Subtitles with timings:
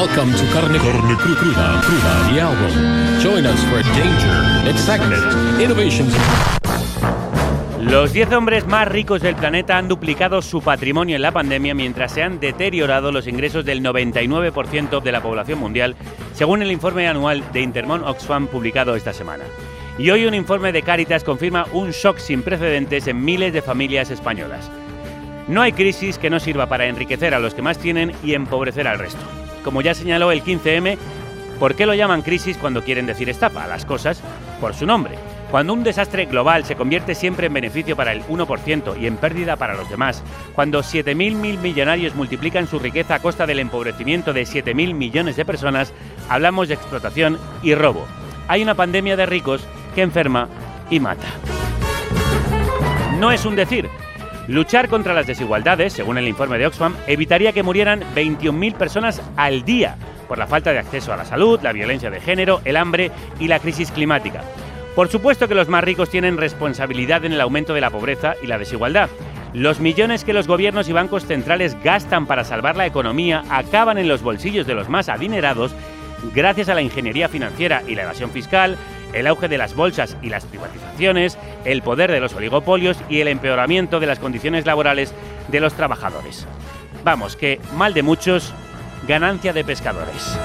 [0.00, 3.20] Welcome to Carne, Carne Cru- Cruda, Cruda, the album.
[3.20, 6.16] Join us for danger, excitement, innovations.
[7.78, 12.12] Los 10 hombres más ricos del planeta han duplicado su patrimonio en la pandemia mientras
[12.12, 15.96] se han deteriorado los ingresos del 99% de la población mundial,
[16.32, 19.44] según el informe anual de Intermon Oxfam publicado esta semana.
[19.98, 24.10] Y hoy un informe de Cáritas confirma un shock sin precedentes en miles de familias
[24.10, 24.70] españolas.
[25.46, 28.88] No hay crisis que no sirva para enriquecer a los que más tienen y empobrecer
[28.88, 29.20] al resto.
[29.64, 30.96] Como ya señaló el 15M,
[31.58, 33.66] ¿por qué lo llaman crisis cuando quieren decir estafa?
[33.66, 34.22] Las cosas
[34.60, 35.16] por su nombre.
[35.50, 39.56] Cuando un desastre global se convierte siempre en beneficio para el 1% y en pérdida
[39.56, 40.22] para los demás,
[40.54, 45.44] cuando 7.000 mil millonarios multiplican su riqueza a costa del empobrecimiento de 7.000 millones de
[45.44, 45.92] personas,
[46.28, 48.06] hablamos de explotación y robo.
[48.46, 50.48] Hay una pandemia de ricos que enferma
[50.88, 51.26] y mata.
[53.18, 53.88] No es un decir.
[54.48, 59.64] Luchar contra las desigualdades, según el informe de Oxfam, evitaría que murieran 21.000 personas al
[59.64, 59.96] día
[60.28, 63.48] por la falta de acceso a la salud, la violencia de género, el hambre y
[63.48, 64.42] la crisis climática.
[64.94, 68.46] Por supuesto que los más ricos tienen responsabilidad en el aumento de la pobreza y
[68.46, 69.08] la desigualdad.
[69.52, 74.08] Los millones que los gobiernos y bancos centrales gastan para salvar la economía acaban en
[74.08, 75.74] los bolsillos de los más adinerados
[76.34, 78.76] gracias a la ingeniería financiera y la evasión fiscal,
[79.12, 83.28] el auge de las bolsas y las privatizaciones, el poder de los oligopolios y el
[83.28, 85.14] empeoramiento de las condiciones laborales
[85.48, 86.46] de los trabajadores.
[87.04, 88.52] Vamos, que mal de muchos,
[89.06, 90.38] ganancia de pescadores.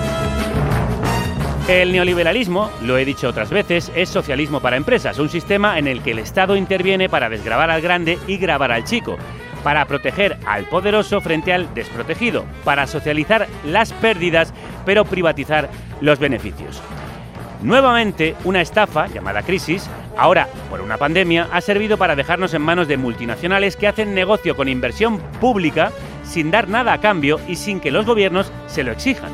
[1.68, 6.04] El neoliberalismo, lo he dicho otras veces, es socialismo para empresas, un sistema en el
[6.04, 9.18] que el Estado interviene para desgravar al grande y grabar al chico,
[9.64, 14.54] para proteger al poderoso frente al desprotegido, para socializar las pérdidas
[14.86, 15.70] pero privatizar
[16.02, 16.84] los beneficios.
[17.62, 22.88] Nuevamente, una estafa llamada crisis, ahora por una pandemia, ha servido para dejarnos en manos
[22.88, 25.92] de multinacionales que hacen negocio con inversión pública
[26.24, 29.32] sin dar nada a cambio y sin que los gobiernos se lo exijan.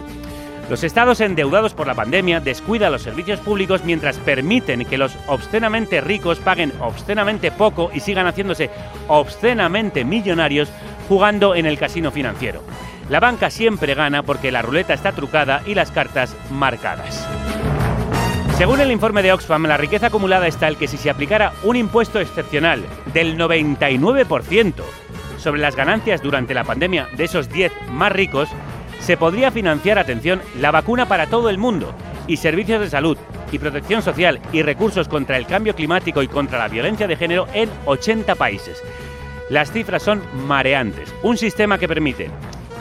[0.69, 5.99] Los estados endeudados por la pandemia descuidan los servicios públicos mientras permiten que los obscenamente
[5.99, 8.69] ricos paguen obscenamente poco y sigan haciéndose
[9.09, 10.69] obscenamente millonarios
[11.09, 12.63] jugando en el casino financiero.
[13.09, 17.27] La banca siempre gana porque la ruleta está trucada y las cartas marcadas.
[18.61, 21.75] Según el informe de Oxfam, la riqueza acumulada es tal que si se aplicara un
[21.75, 24.83] impuesto excepcional del 99%
[25.39, 28.49] sobre las ganancias durante la pandemia de esos 10 más ricos,
[28.99, 31.91] se podría financiar, atención, la vacuna para todo el mundo
[32.27, 33.17] y servicios de salud
[33.51, 37.47] y protección social y recursos contra el cambio climático y contra la violencia de género
[37.55, 38.83] en 80 países.
[39.49, 41.11] Las cifras son mareantes.
[41.23, 42.29] Un sistema que permite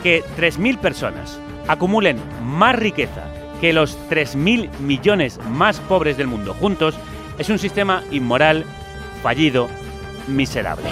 [0.02, 6.94] que 3.000 personas acumulen más riqueza que los 3.000 millones más pobres del mundo juntos
[7.38, 8.65] es un sistema inmoral,
[9.22, 9.69] fallido,
[10.26, 10.88] miserable.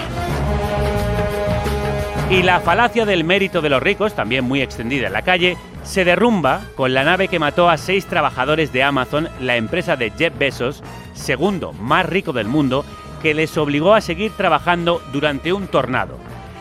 [2.29, 6.05] Y la falacia del mérito de los ricos, también muy extendida en la calle, se
[6.05, 10.37] derrumba con la nave que mató a seis trabajadores de Amazon, la empresa de Jeff
[10.37, 12.85] Bezos, segundo más rico del mundo,
[13.23, 16.17] que les obligó a seguir trabajando durante un tornado.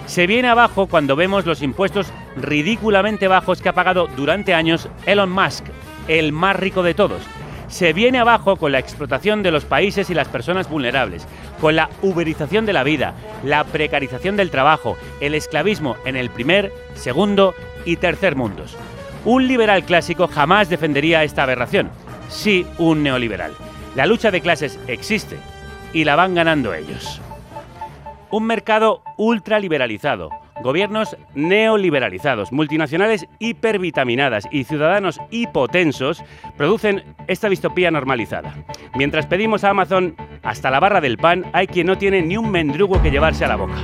[0.07, 5.31] Se viene abajo cuando vemos los impuestos ridículamente bajos que ha pagado durante años Elon
[5.31, 5.67] Musk,
[6.09, 7.23] el más rico de todos.
[7.69, 11.29] Se viene abajo con la explotación de los países y las personas vulnerables,
[11.61, 13.15] con la uberización de la vida,
[13.45, 17.55] la precarización del trabajo, el esclavismo en el primer, segundo
[17.85, 18.75] y tercer mundos.
[19.25, 21.91] Un liberal clásico jamás defendería esta aberración.
[22.31, 23.53] Sí, un neoliberal.
[23.95, 25.37] La lucha de clases existe
[25.93, 27.21] y la van ganando ellos.
[28.31, 30.31] Un mercado ultraliberalizado,
[30.63, 36.23] gobiernos neoliberalizados, multinacionales hipervitaminadas y ciudadanos hipotensos
[36.57, 38.55] producen esta distopía normalizada.
[38.97, 42.51] Mientras pedimos a Amazon hasta la barra del pan, hay quien no tiene ni un
[42.51, 43.77] mendrugo que llevarse a la boca.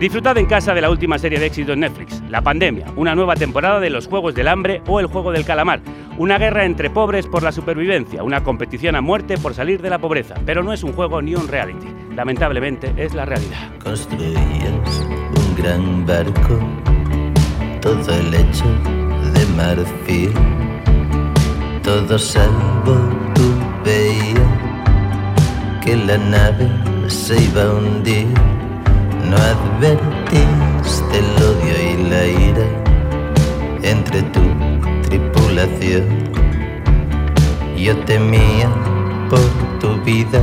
[0.00, 3.34] Disfrutad en casa de la última serie de éxito en Netflix, La Pandemia, una nueva
[3.34, 5.80] temporada de los Juegos del Hambre o el Juego del Calamar,
[6.16, 9.98] una guerra entre pobres por la supervivencia, una competición a muerte por salir de la
[9.98, 11.86] pobreza, pero no es un juego ni un reality,
[12.16, 13.70] lamentablemente es la realidad.
[13.84, 15.19] Construías un
[15.62, 16.58] gran barco,
[17.82, 18.64] todo el hecho
[19.34, 20.32] de marfil,
[21.82, 22.96] todo salvo
[23.34, 23.46] tú
[23.84, 24.40] veías
[25.84, 26.66] que la nave
[27.08, 28.28] se iba a hundir.
[29.28, 32.66] No advertiste el odio y la ira
[33.82, 34.40] entre tu
[35.08, 36.06] tripulación.
[37.76, 38.68] Yo temía
[39.28, 39.46] por
[39.78, 40.40] tu vida,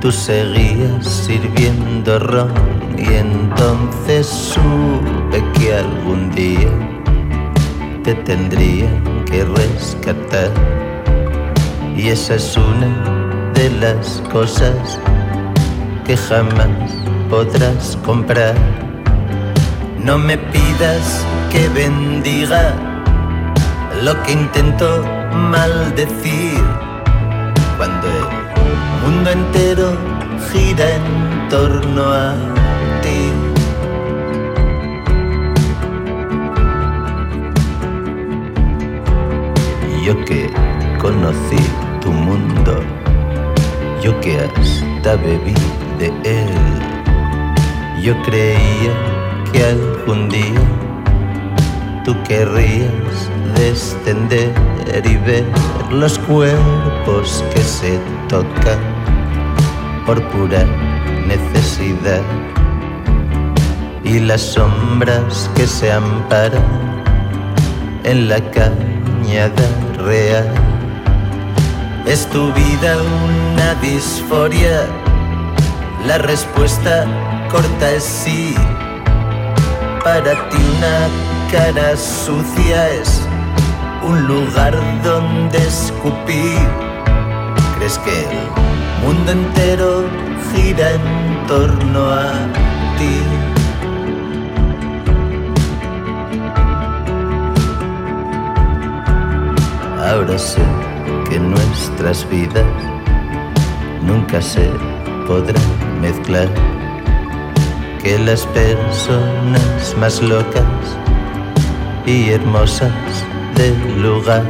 [0.00, 6.70] tú seguías sirviendo ron y entonces supe que algún día
[8.02, 8.88] te tendría
[9.26, 10.50] que rescatar.
[11.96, 14.98] Y esa es una de las cosas
[16.04, 16.90] que jamás
[17.28, 18.54] podrás comprar.
[20.02, 22.74] No me pidas que bendiga
[24.02, 26.64] lo que intento maldecir
[27.76, 29.92] cuando el mundo entero
[30.50, 32.59] gira en torno a
[40.10, 40.50] Yo que
[40.98, 41.62] conocí
[42.00, 42.80] tu mundo,
[44.02, 45.54] yo que hasta bebí
[46.00, 46.50] de él,
[48.02, 48.92] yo creía
[49.52, 50.62] que algún día
[52.04, 52.90] tú querrías
[53.54, 54.52] descender
[55.04, 55.44] y ver
[55.92, 57.96] los cuerpos que se
[58.28, 58.80] tocan
[60.06, 60.64] por pura
[61.28, 62.22] necesidad
[64.02, 66.64] y las sombras que se amparan
[68.02, 68.40] en la
[69.98, 70.48] real.
[72.06, 74.86] ¿Es tu vida una disforia?
[76.06, 77.06] La respuesta
[77.50, 78.54] corta es sí.
[80.02, 81.08] Para ti una
[81.52, 83.22] cara sucia es
[84.02, 84.74] un lugar
[85.04, 86.58] donde escupir.
[87.76, 90.04] ¿Crees que el mundo entero
[90.52, 92.32] gira en torno a
[92.98, 93.39] ti?
[100.10, 100.60] Ahora sé
[101.28, 102.66] que nuestras vidas
[104.02, 104.68] nunca se
[105.24, 105.62] podrán
[106.00, 106.48] mezclar,
[108.02, 110.64] que las personas más locas
[112.06, 112.92] y hermosas
[113.54, 114.42] del lugar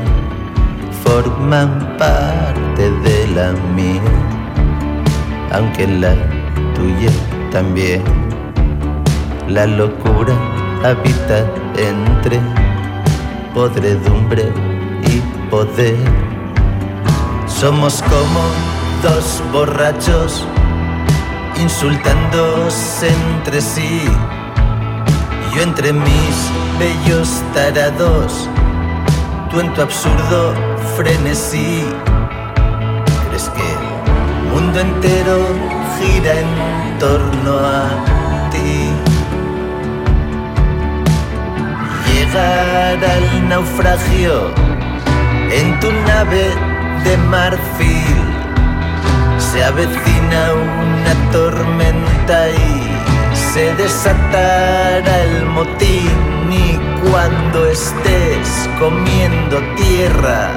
[1.04, 4.00] forman parte de la mía,
[5.52, 6.14] aunque la
[6.74, 7.12] tuya
[7.52, 8.02] también.
[9.46, 10.34] La locura
[10.82, 11.44] habita
[11.76, 12.40] entre
[13.52, 14.69] podredumbre
[15.50, 15.96] poder.
[17.46, 18.40] Somos como
[19.02, 20.46] dos borrachos
[21.60, 24.02] insultándose entre sí.
[25.54, 26.36] Yo entre mis
[26.78, 28.48] bellos tarados,
[29.50, 30.54] tú en tu absurdo
[30.96, 31.84] frenesí.
[33.28, 35.46] ¿Crees que el mundo entero
[35.98, 38.90] gira en torno a ti?
[42.06, 44.69] Llegar al naufragio
[45.50, 46.54] en tu nave
[47.04, 48.18] de marfil
[49.38, 52.90] se avecina una tormenta y
[53.34, 60.52] se desatará el motín y cuando estés comiendo tierra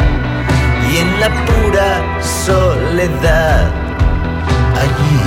[0.92, 3.72] y en la pura soledad,
[4.84, 5.18] allí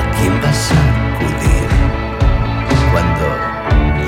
[0.00, 0.80] a quién vas a
[1.14, 1.68] acudir
[2.90, 3.26] cuando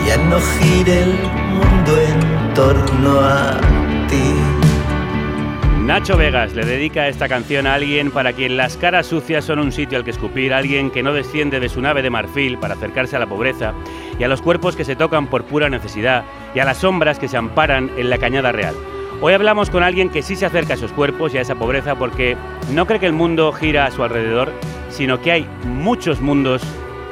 [0.05, 1.13] ya no gire el
[1.53, 3.86] mundo en torno a.
[5.87, 9.71] Nacho Vegas le dedica esta canción a alguien para quien las caras sucias son un
[9.71, 13.15] sitio al que escupir, alguien que no desciende de su nave de marfil para acercarse
[13.15, 13.73] a la pobreza,
[14.19, 16.25] y a los cuerpos que se tocan por pura necesidad,
[16.57, 18.75] y a las sombras que se amparan en la cañada real.
[19.21, 21.95] Hoy hablamos con alguien que sí se acerca a esos cuerpos y a esa pobreza
[21.95, 22.37] porque
[22.73, 24.51] no cree que el mundo gira a su alrededor,
[24.91, 26.63] sino que hay muchos mundos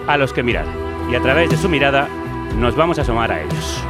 [0.09, 0.67] a los que mirar.
[1.13, 2.09] Y a través de su mirada
[2.59, 3.85] nos vamos a asomar a ellos.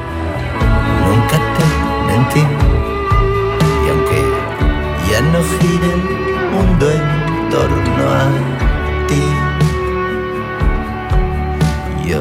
[5.14, 6.02] Ya no gira el
[6.50, 8.26] mundo en torno a
[9.06, 9.22] ti,
[12.08, 12.20] yo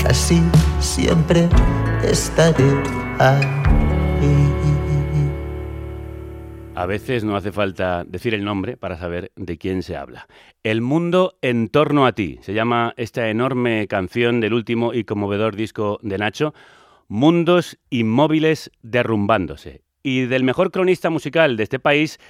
[0.00, 0.40] casi
[0.78, 1.48] siempre
[2.04, 2.70] estaré
[3.18, 4.46] ahí.
[6.76, 10.28] A veces no hace falta decir el nombre para saber de quién se habla.
[10.62, 12.38] El mundo en torno a ti.
[12.42, 16.54] Se llama esta enorme canción del último y conmovedor disco de Nacho,
[17.08, 19.85] Mundos inmóviles derrumbándose.
[20.06, 22.20] Y del mejor cronista musical de este país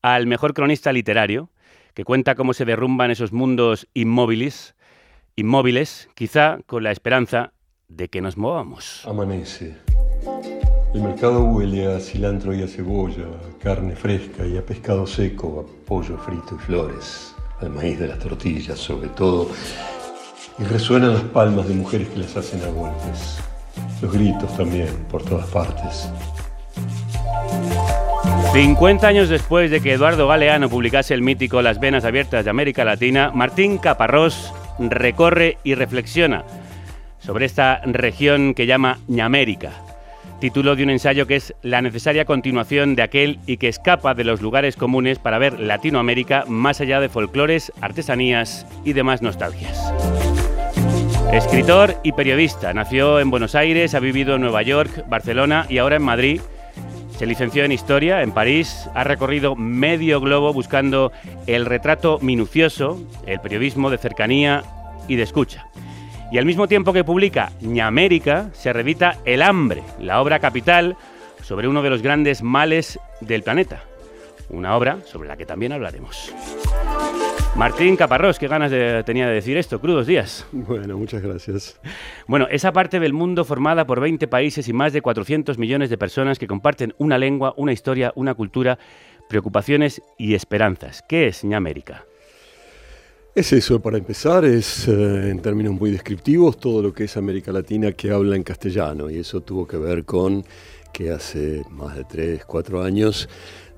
[0.00, 1.50] al mejor cronista literario,
[1.92, 4.74] que cuenta cómo se derrumban esos mundos inmóviles,
[5.36, 7.52] inmóviles, quizá con la esperanza
[7.86, 9.04] de que nos movamos.
[9.04, 9.76] Amanece.
[10.94, 15.68] El mercado huele a cilantro y a cebolla, a carne fresca y a pescado seco,
[15.68, 19.50] a pollo frito y flores, al maíz de las tortillas sobre todo.
[20.58, 23.38] Y resuenan las palmas de mujeres que las hacen a golpes.
[24.00, 26.08] Los gritos también, por todas partes.
[28.52, 32.84] 50 años después de que Eduardo Galeano publicase el mítico Las Venas Abiertas de América
[32.84, 36.44] Latina, Martín Caparrós recorre y reflexiona
[37.18, 39.72] sobre esta región que llama Ñamérica.
[40.40, 44.24] título de un ensayo que es la necesaria continuación de aquel y que escapa de
[44.24, 49.92] los lugares comunes para ver Latinoamérica más allá de folclores, artesanías y demás nostalgias.
[51.32, 55.96] Escritor y periodista, nació en Buenos Aires, ha vivido en Nueva York, Barcelona y ahora
[55.96, 56.40] en Madrid.
[57.18, 61.10] Se licenció en Historia en París, ha recorrido medio globo buscando
[61.48, 64.62] el retrato minucioso, el periodismo de cercanía
[65.08, 65.66] y de escucha.
[66.30, 70.96] Y al mismo tiempo que publica Ñamérica, se revita El hambre, la obra capital
[71.42, 73.82] sobre uno de los grandes males del planeta.
[74.48, 76.32] Una obra sobre la que también hablaremos.
[77.56, 79.80] Martín Caparrós, qué ganas de- tenía de decir esto.
[79.80, 80.46] Crudos días.
[80.52, 81.80] Bueno, muchas gracias.
[82.28, 85.98] Bueno, esa parte del mundo formada por 20 países y más de 400 millones de
[85.98, 88.78] personas que comparten una lengua, una historia, una cultura,
[89.28, 91.02] preocupaciones y esperanzas.
[91.08, 92.04] ¿Qué es Ñamérica?
[93.34, 97.50] Es eso, para empezar, es eh, en términos muy descriptivos todo lo que es América
[97.52, 100.44] Latina que habla en castellano y eso tuvo que ver con
[100.92, 103.28] que hace más de 3, 4 años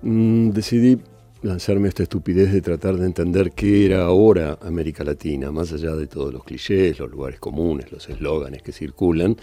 [0.02, 0.98] mm, decidí
[1.42, 6.06] lanzarme esta estupidez de tratar de entender qué era ahora América Latina, más allá de
[6.06, 9.36] todos los clichés, los lugares comunes, los eslóganes que circulan.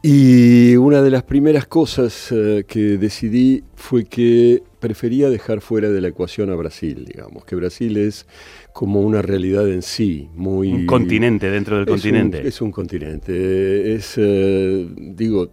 [0.00, 6.00] Y una de las primeras cosas eh, que decidí fue que prefería dejar fuera de
[6.00, 8.24] la ecuación a Brasil, digamos, que Brasil es
[8.72, 10.72] como una realidad en sí, muy...
[10.72, 12.46] Un continente dentro del es un- continente.
[12.46, 15.50] es un continente, es, eh, digo,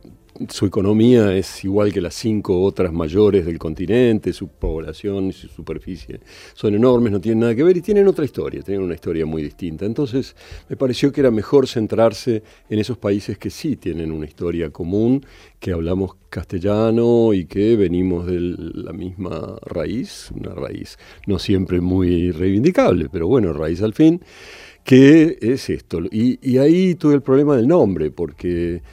[0.50, 5.48] su economía es igual que las cinco otras mayores del continente, su población y su
[5.48, 6.20] superficie
[6.54, 9.42] son enormes, no tienen nada que ver y tienen otra historia, tienen una historia muy
[9.42, 9.86] distinta.
[9.86, 10.36] Entonces
[10.68, 15.26] me pareció que era mejor centrarse en esos países que sí tienen una historia común,
[15.60, 22.32] que hablamos castellano y que venimos de la misma raíz, una raíz no siempre muy
[22.32, 24.22] reivindicable, pero bueno, raíz al fin.
[24.84, 26.02] ¿Qué es esto?
[26.12, 28.84] Y, y ahí tuve el problema del nombre, porque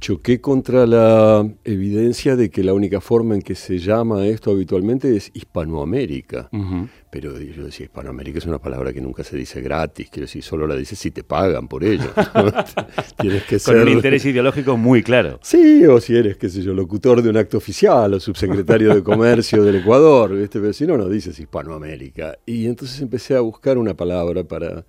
[0.00, 5.14] choqué contra la evidencia de que la única forma en que se llama esto habitualmente
[5.14, 6.48] es Hispanoamérica.
[7.10, 10.66] Pero yo decía, Hispanoamérica es una palabra que nunca se dice gratis, quiero decir, solo
[10.66, 12.10] la dices si te pagan por ello.
[13.20, 15.38] Tienes que Con un interés ideológico muy claro.
[15.42, 19.02] Sí, o si eres, qué sé yo, locutor de un acto oficial o subsecretario de
[19.02, 20.60] Comercio del Ecuador, ¿viste?
[20.60, 22.38] pero si no, no dices Hispanoamérica.
[22.46, 24.86] Y entonces empecé a buscar una palabra para,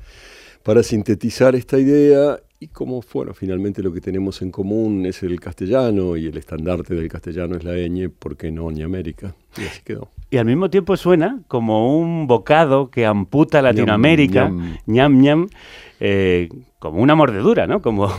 [0.63, 5.39] para sintetizar esta idea y como, bueno, finalmente lo que tenemos en común es el
[5.39, 9.33] castellano y el estandarte del castellano es la ñ, ¿por qué no América?
[9.57, 10.09] Y así quedó.
[10.29, 14.77] Y al mismo tiempo suena como un bocado que amputa Latinoamérica, ñam.
[14.85, 15.47] ñam ñam,
[15.99, 17.81] eh, como una mordedura, ¿no?
[17.81, 18.11] Como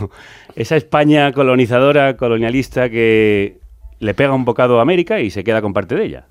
[0.57, 3.59] esa España colonizadora, colonialista que
[3.99, 6.25] le pega un bocado a América y se queda con parte de ella.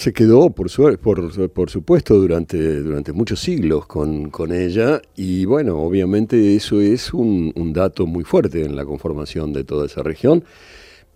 [0.00, 5.44] Se quedó, por, suer- por, por supuesto, durante, durante muchos siglos con, con ella y
[5.44, 10.02] bueno, obviamente eso es un, un dato muy fuerte en la conformación de toda esa
[10.02, 10.42] región,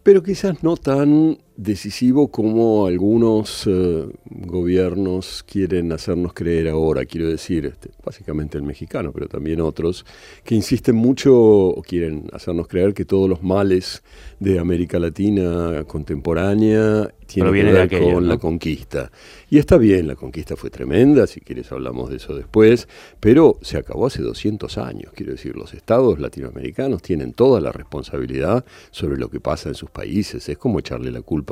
[0.03, 7.67] pero quizás no tan decisivo como algunos eh, gobiernos quieren hacernos creer ahora, quiero decir,
[7.67, 10.05] este, básicamente el mexicano, pero también otros,
[10.43, 14.03] que insisten mucho o quieren hacernos creer que todos los males
[14.41, 18.33] de América Latina contemporánea tienen que ver aquello, con ¿no?
[18.33, 19.11] la conquista.
[19.49, 22.89] Y está bien, la conquista fue tremenda, si quieres hablamos de eso después,
[23.21, 25.13] pero se acabó hace 200 años.
[25.15, 29.91] Quiero decir, los estados latinoamericanos tienen toda la responsabilidad sobre lo que pasa en sus
[29.91, 30.49] países.
[30.49, 31.44] Es como echarle la culpa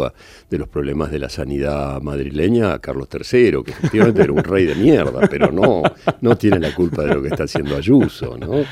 [0.51, 4.65] de los problemas de la sanidad madrileña a Carlos III, que efectivamente era un rey
[4.65, 5.83] de mierda, pero no,
[6.21, 8.65] no tiene la culpa de lo que está haciendo Ayuso, ¿no?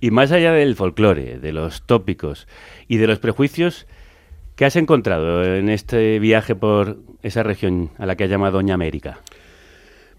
[0.00, 2.46] Y más allá del folclore, de los tópicos
[2.88, 3.86] y de los prejuicios,
[4.56, 8.74] ¿qué has encontrado en este viaje por esa región a la que has llamado Doña
[8.74, 9.20] América?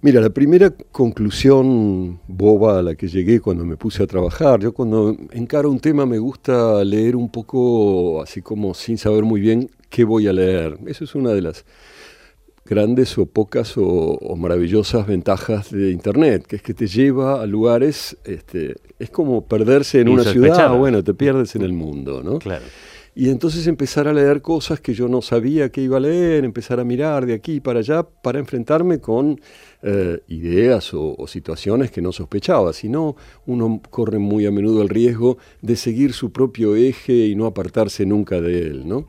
[0.03, 4.74] Mira, la primera conclusión boba a la que llegué cuando me puse a trabajar, yo
[4.74, 9.69] cuando encaro un tema me gusta leer un poco así como sin saber muy bien
[9.89, 10.77] qué voy a leer.
[10.88, 11.63] Eso es una de las
[12.65, 17.45] grandes o pocas o, o maravillosas ventajas de Internet, que es que te lleva a
[17.45, 22.39] lugares, este, es como perderse en una ciudad, bueno, te pierdes en el mundo, ¿no?
[22.39, 22.65] Claro.
[23.15, 26.79] Y entonces empezar a leer cosas que yo no sabía que iba a leer, empezar
[26.79, 29.39] a mirar de aquí para allá para enfrentarme con
[29.84, 32.74] eh, ideas o, situaciones que no sospechaba.
[32.74, 33.15] Si no,
[33.46, 38.03] uno corre muy a menudo el riesgo de seguir su propio eje y no apartarse
[38.03, 39.08] nunca de él, ¿no?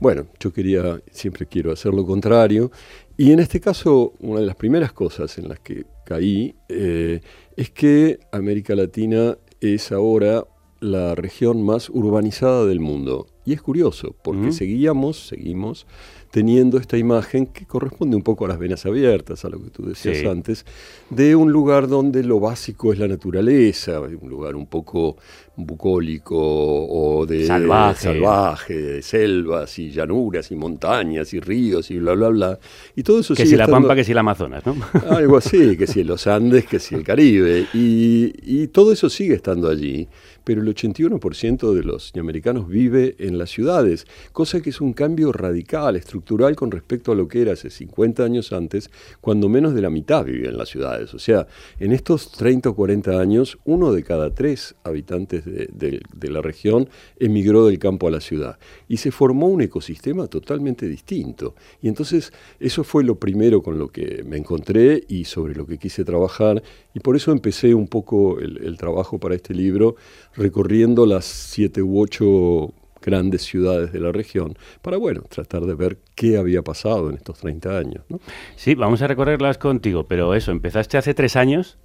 [0.00, 2.72] Bueno, yo quería, siempre quiero hacer lo contrario.
[3.16, 7.20] Y en este caso, una de las primeras cosas en las que caí eh,
[7.56, 10.44] es que América Latina es ahora
[10.84, 13.26] la región más urbanizada del mundo.
[13.44, 14.52] Y es curioso, porque Mm.
[14.52, 15.86] seguíamos, seguimos
[16.34, 19.86] teniendo esta imagen que corresponde un poco a las venas abiertas, a lo que tú
[19.86, 20.26] decías Sí.
[20.26, 20.66] antes,
[21.08, 25.16] de un lugar donde lo básico es la naturaleza, un lugar un poco
[25.56, 28.02] bucólico o de Salvaje.
[28.02, 32.58] salvaje, de selvas y llanuras y montañas y ríos y bla, bla, bla.
[32.96, 34.74] Y todo eso Que si la Pampa, que si la Amazonas, ¿no?
[35.10, 37.66] algo así, que si los Andes, que si el Caribe.
[37.74, 40.08] Y, y todo eso sigue estando allí,
[40.42, 45.30] pero el 81% de los americanos vive en las ciudades, cosa que es un cambio
[45.30, 46.23] radical, estructural
[46.56, 48.90] con respecto a lo que era hace 50 años antes,
[49.20, 51.14] cuando menos de la mitad vivía en las ciudades.
[51.14, 51.46] O sea,
[51.78, 56.88] en estos 30 o 40 años, uno de cada tres habitantes de, la región
[57.18, 58.58] emigró del campo a la ciudad.
[58.88, 61.54] Y se formó un ecosistema totalmente distinto.
[61.80, 65.78] Y entonces eso fue lo primero con lo que me encontré y sobre lo que
[65.78, 66.62] quise trabajar.
[66.94, 69.96] Y por eso empecé un poco el, el trabajo para este libro,
[70.34, 72.72] recorriendo las siete u ocho
[73.04, 77.38] grandes ciudades de la región, para, bueno, tratar de ver qué había pasado en estos
[77.38, 78.02] 30 años.
[78.08, 78.18] ¿no?
[78.56, 81.78] Sí, vamos a recorrerlas contigo, pero eso, empezaste hace tres años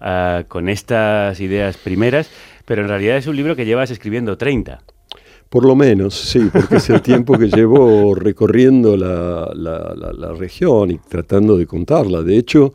[0.00, 2.30] ah, con estas ideas primeras,
[2.66, 4.82] pero en realidad es un libro que llevas escribiendo 30.
[5.48, 10.32] Por lo menos, sí, porque es el tiempo que llevo recorriendo la, la- la- la
[10.32, 12.22] región y tratando de contarla.
[12.22, 12.72] De hecho,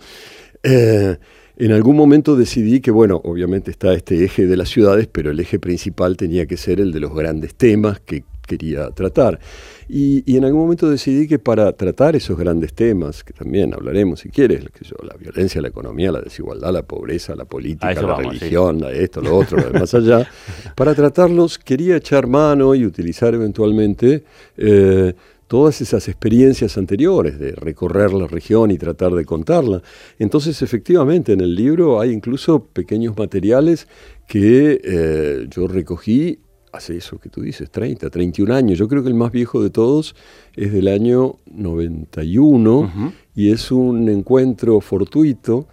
[0.61, 1.17] eh,
[1.57, 5.39] en algún momento decidí que, bueno, obviamente está este eje de las ciudades, pero el
[5.39, 9.39] eje principal tenía que ser el de los grandes temas que quería tratar.
[9.87, 14.21] Y, y en algún momento decidí que para tratar esos grandes temas, que también hablaremos
[14.21, 14.63] si quieres,
[15.03, 19.35] la violencia, la economía, la desigualdad, la pobreza, la política, la vamos, religión, esto, lo
[19.35, 20.27] otro, lo de más allá,
[20.75, 24.23] para tratarlos quería echar mano y utilizar eventualmente
[24.57, 25.13] eh,
[25.47, 29.81] todas esas experiencias anteriores de recorrer la región y tratar de contarla.
[30.17, 33.87] Entonces, efectivamente, en el libro hay incluso pequeños materiales
[34.27, 36.39] que eh, yo recogí
[36.71, 38.77] hace eso que tú dices, 30, 31 años.
[38.77, 40.15] Yo creo que el más viejo de todos
[40.55, 45.67] es del año 91 y es un encuentro fortuito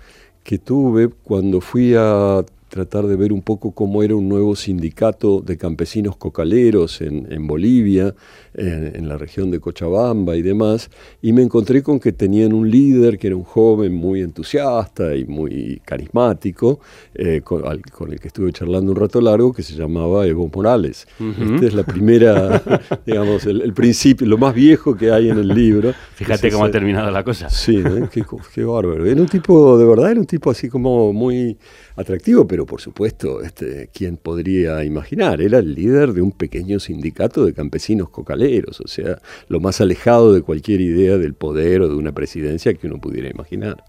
[0.45, 5.43] que tuve cuando fui a tratar de ver un poco cómo era un nuevo sindicato
[5.43, 8.14] de campesinos cocaleros en, en Bolivia,
[8.55, 10.88] en, en la región de Cochabamba y demás,
[11.21, 15.26] y me encontré con que tenían un líder que era un joven muy entusiasta y
[15.26, 16.81] muy carismático,
[17.14, 20.50] eh, con, al- con el que estuve charlando un rato largo, que se llamaba Evo
[20.54, 21.06] Morales.
[21.54, 22.63] Esta es la primera,
[23.06, 25.93] digamos, el, el principio, lo más viejo que hay en el libro.
[26.15, 27.50] Fíjate Es cómo ha terminado la cosa.
[27.50, 28.08] Sí, ¿eh?
[28.11, 29.04] qué, qué bárbaro.
[29.04, 31.58] Era un tipo, de verdad, era un tipo así como muy
[31.97, 35.41] atractivo, pero por supuesto, este, ¿quién podría imaginar?
[35.41, 40.33] Era el líder de un pequeño sindicato de campesinos cocaleros, o sea, lo más alejado
[40.33, 43.85] de cualquier idea del poder o de una presidencia que uno pudiera imaginar.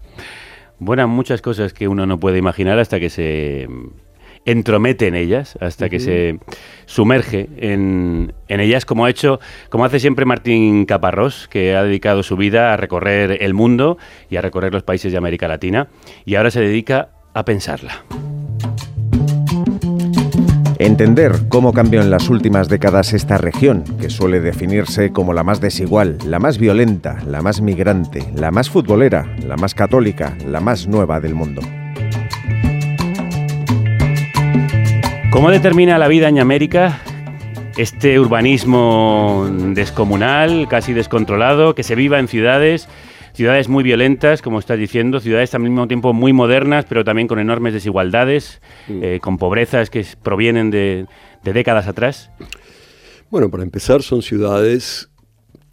[0.78, 3.88] Bueno, muchas cosas que uno no puede imaginar hasta que se mm,
[4.44, 6.38] entromete en ellas, hasta que se
[6.86, 12.22] sumerge en, en ellas, como ha hecho, como hace siempre Martín Caparrós, que ha dedicado
[12.22, 15.88] su vida a recorrer el mundo y a recorrer los países de América Latina,
[16.24, 18.04] y ahora se dedica a pensarla.
[20.78, 25.60] Entender cómo cambió en las últimas décadas esta región, que suele definirse como la más
[25.60, 30.86] desigual, la más violenta, la más migrante, la más futbolera, la más católica, la más
[30.86, 31.62] nueva del mundo.
[35.30, 37.00] ¿Cómo determina la vida en América
[37.76, 42.88] este urbanismo descomunal, casi descontrolado, que se viva en ciudades,
[43.34, 47.38] ciudades muy violentas, como estás diciendo, ciudades al mismo tiempo muy modernas, pero también con
[47.38, 51.06] enormes desigualdades, eh, con pobrezas que provienen de,
[51.42, 52.30] de décadas atrás?
[53.30, 55.10] Bueno, para empezar, son ciudades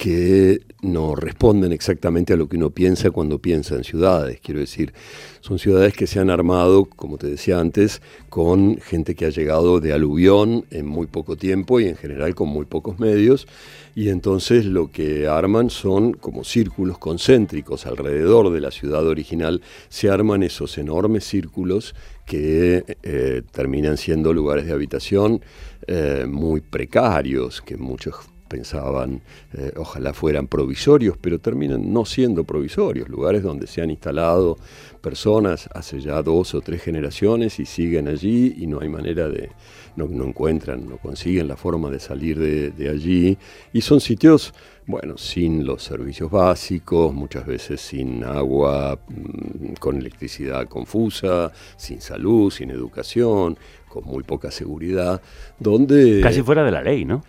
[0.02, 4.40] que no responden exactamente a lo que uno piensa cuando piensa en ciudades.
[4.42, 4.96] Quiero decir,
[5.42, 9.80] son ciudades que se han armado, como te decía antes, con gente que ha llegado
[9.80, 13.48] de aluvión en muy poco tiempo y en general con muy pocos medios.
[13.94, 19.62] Y entonces lo que arman son como círculos concéntricos alrededor de la ciudad original.
[19.90, 21.94] Se arman esos enormes círculos
[22.26, 25.44] que eh, terminan siendo lugares de habitación
[25.86, 28.16] eh, muy precarios, que muchos
[28.52, 29.22] pensaban
[29.54, 34.58] eh, ojalá fueran provisorios, pero terminan no siendo provisorios, lugares donde se han instalado
[35.02, 39.50] personas hace ya dos o tres generaciones y siguen allí y no hay manera de,
[39.96, 43.38] no, no encuentran, no consiguen la forma de salir de, de allí
[43.72, 44.54] y son sitios,
[44.86, 52.52] bueno, sin los servicios básicos, muchas veces sin agua, mm, con electricidad confusa, sin salud,
[52.52, 55.22] sin educación, con muy poca seguridad,
[55.58, 56.20] donde...
[56.22, 57.24] Casi fuera de la ley, ¿no?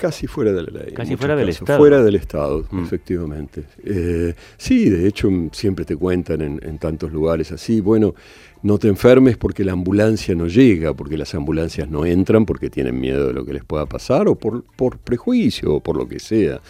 [0.00, 0.92] Casi fuera de la ley.
[0.94, 1.48] Casi fuera del.
[1.50, 1.78] Estado.
[1.78, 2.84] Fuera del Estado, Mm.
[2.84, 3.64] efectivamente.
[3.84, 8.14] Eh, sí, de hecho, m- siempre te cuentan en, en tantos lugares así, bueno,
[8.62, 12.98] no te enfermes porque la ambulancia no llega, porque las ambulancias no entran porque tienen
[13.00, 16.18] miedo de lo que les pueda pasar o por, por prejuicio o por lo que
[16.18, 16.60] sea.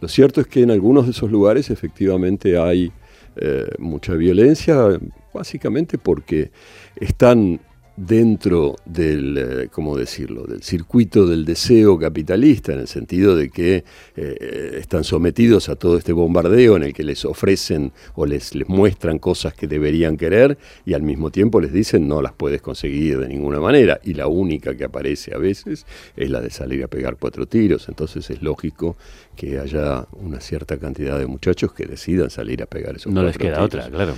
[0.00, 2.92] Lo cierto es que en algunos de esos lugares efectivamente hay
[3.36, 4.98] eh, mucha violencia,
[5.32, 6.50] básicamente porque
[6.96, 7.60] están
[7.96, 13.84] dentro del, eh, ¿cómo decirlo?, del circuito del deseo capitalista, en el sentido de que
[14.16, 18.68] eh, están sometidos a todo este bombardeo en el que les ofrecen o les, les
[18.68, 23.18] muestran cosas que deberían querer y al mismo tiempo les dicen no las puedes conseguir
[23.18, 24.00] de ninguna manera.
[24.02, 27.88] Y la única que aparece a veces es la de salir a pegar cuatro tiros.
[27.88, 28.96] Entonces es lógico
[29.36, 33.36] que haya una cierta cantidad de muchachos que decidan salir a pegar esos No les
[33.36, 33.86] cuatro queda tiros.
[33.86, 34.14] otra, claro.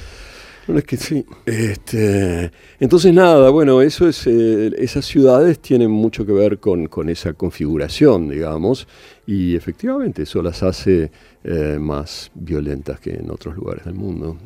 [0.68, 1.25] No, es que sí.
[1.44, 7.09] Este, entonces, nada, bueno, eso es, eh, esas ciudades tienen mucho que ver con, con
[7.09, 8.87] esa configuración, digamos,
[9.27, 11.11] y efectivamente eso las hace
[11.44, 14.37] eh, más violentas que en otros lugares del mundo.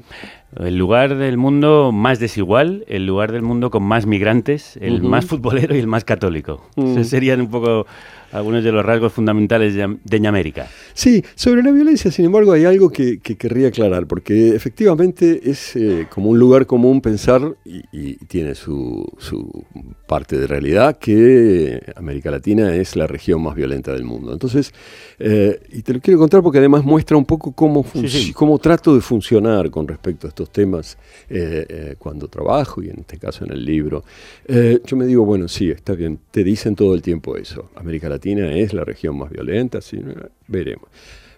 [0.59, 5.09] El lugar del mundo más desigual, el lugar del mundo con más migrantes, el Ujú.
[5.09, 6.63] más futbolero y el más católico.
[6.77, 6.93] Mm.
[6.93, 7.87] Esos serían un poco
[8.33, 10.69] algunos de los rasgos fundamentales de, de Ñamérica.
[10.95, 15.77] Sí, sobre la violencia, sin embargo, hay algo que, que querría aclarar, porque efectivamente es
[15.77, 19.65] eh, como un lugar común pensar, y, y tiene su, su
[20.07, 24.33] parte de realidad, que América Latina es la región más violenta del mundo.
[24.33, 24.73] Entonces,
[25.19, 28.33] eh, y te lo quiero contar porque además muestra un poco cómo, func- Sí, sí.
[28.33, 33.19] cómo trato de funcionar con respecto a estos temas eh, cuando trabajo y en este
[33.19, 34.05] caso en el libro.
[34.49, 37.71] Yo me digo, bueno, sí, está bien, te dicen todo el tiempo eso.
[37.77, 40.01] América Latina es la región más violenta, sí,
[40.47, 40.89] veremos.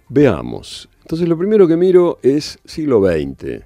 [0.09, 0.89] Veamos.
[1.03, 3.63] Entonces lo primero que miro es siglo XX.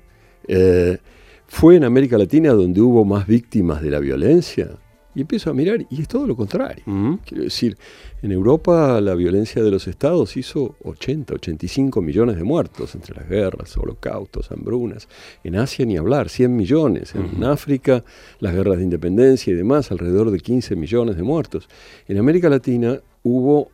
[0.48, 0.98] Eh,
[1.46, 4.70] ¿Fue en América Latina donde hubo más víctimas de la violencia?
[5.14, 6.82] Y empiezo a mirar y es todo lo contrario.
[6.86, 7.14] Mm.
[7.24, 7.76] Quiero decir,
[8.22, 13.28] en Europa la violencia de los estados hizo 80, 85 millones de muertos entre las
[13.28, 15.08] guerras, holocaustos, hambrunas.
[15.44, 17.14] En Asia ni hablar, 100 millones.
[17.14, 18.04] En África
[18.40, 21.68] las guerras de independencia y demás, alrededor de 15 millones de muertos.
[22.08, 23.70] En América Latina hubo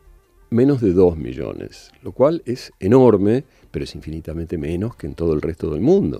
[0.49, 5.33] menos de 2 millones, lo cual es enorme, pero es infinitamente menos que en todo
[5.33, 6.19] el resto del mundo.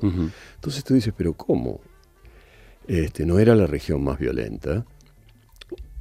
[0.55, 1.79] Entonces tú dices, pero ¿cómo?
[2.87, 4.85] Este, no era la región más violenta.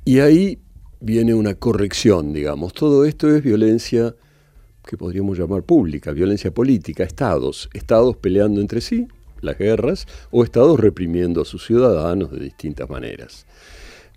[0.08, 0.58] Y ahí
[1.00, 2.72] viene una corrección, digamos.
[2.72, 4.14] Todo esto es violencia
[4.86, 9.06] que podríamos llamar pública, violencia política, estados, estados peleando entre sí,
[9.42, 13.44] las guerras, o estados reprimiendo a sus ciudadanos de distintas maneras.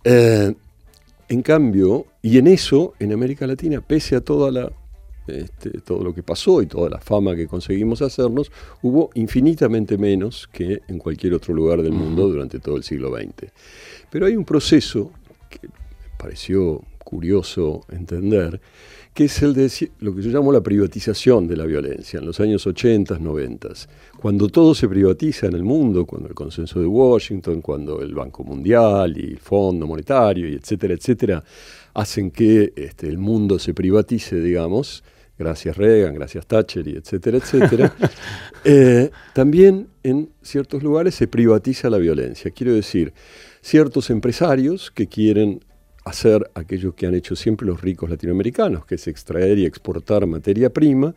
[0.06, 0.54] Eh,
[1.28, 4.72] en cambio, y en eso, en América Latina, pese a toda la,
[5.28, 8.50] este, todo lo que pasó y toda la fama que conseguimos hacernos,
[8.82, 13.52] hubo infinitamente menos que en cualquier otro lugar del mundo durante todo el siglo XX.
[14.10, 15.12] Pero hay un proceso
[16.22, 18.62] pareció curioso entender,
[19.14, 22.40] que es el de lo que yo llamo la privatización de la violencia en los
[22.40, 23.70] años 80, 90.
[24.22, 28.44] Cuando todo se privatiza en el mundo, cuando el consenso de Washington, cuando el Banco
[28.44, 31.44] Mundial y el Fondo Monetario, y etcétera, etcétera,
[31.96, 35.04] hacen que este, el mundo se privatice, digamos,
[35.40, 37.96] gracias Reagan, gracias Thatcher, y etcétera, etcétera,
[38.64, 42.52] eh, también en ciertos lugares se privatiza la violencia.
[42.52, 43.12] Quiero decir,
[43.62, 45.62] ciertos empresarios que quieren
[46.04, 50.72] hacer aquello que han hecho siempre los ricos latinoamericanos, que es extraer y exportar materia
[50.72, 51.14] prima,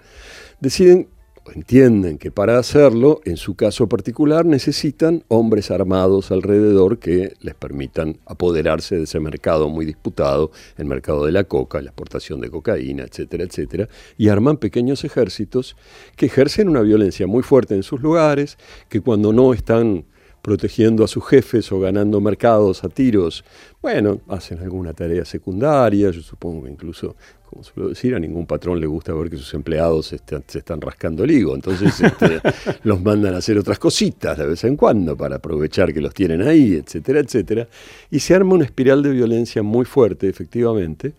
[0.60, 1.08] deciden
[1.46, 7.54] o entienden que para hacerlo, en su caso particular, necesitan hombres armados alrededor que les
[7.54, 12.48] permitan apoderarse de ese mercado muy disputado, el mercado de la coca, la exportación de
[12.48, 15.76] cocaína, etcétera, etcétera, y arman pequeños ejércitos
[16.16, 18.56] que ejercen una violencia muy fuerte en sus lugares,
[18.88, 20.06] que cuando no están
[20.54, 23.42] protegiendo a sus jefes o ganando mercados a tiros,
[23.80, 27.16] bueno, hacen alguna tarea secundaria, yo supongo que incluso,
[27.48, 30.82] como suelo decir, a ningún patrón le gusta ver que sus empleados están- se están
[30.82, 32.42] rascando el higo, entonces este,
[32.84, 36.42] los mandan a hacer otras cositas de vez en cuando para aprovechar que los tienen
[36.42, 37.66] ahí, etcétera, etcétera,
[38.10, 41.14] y se arma una espiral de violencia muy fuerte, efectivamente,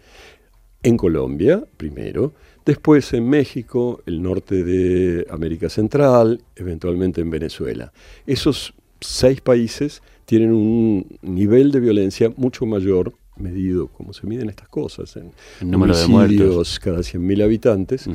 [0.84, 2.34] en Colombia, primero,
[2.64, 7.92] después en México, el norte de América Central, eventualmente en Venezuela.
[8.28, 14.68] Esos seis países tienen un nivel de violencia mucho mayor, medido como se miden estas
[14.70, 15.32] cosas, en
[15.70, 16.80] número de muertos.
[16.80, 18.08] cada 100.000 habitantes,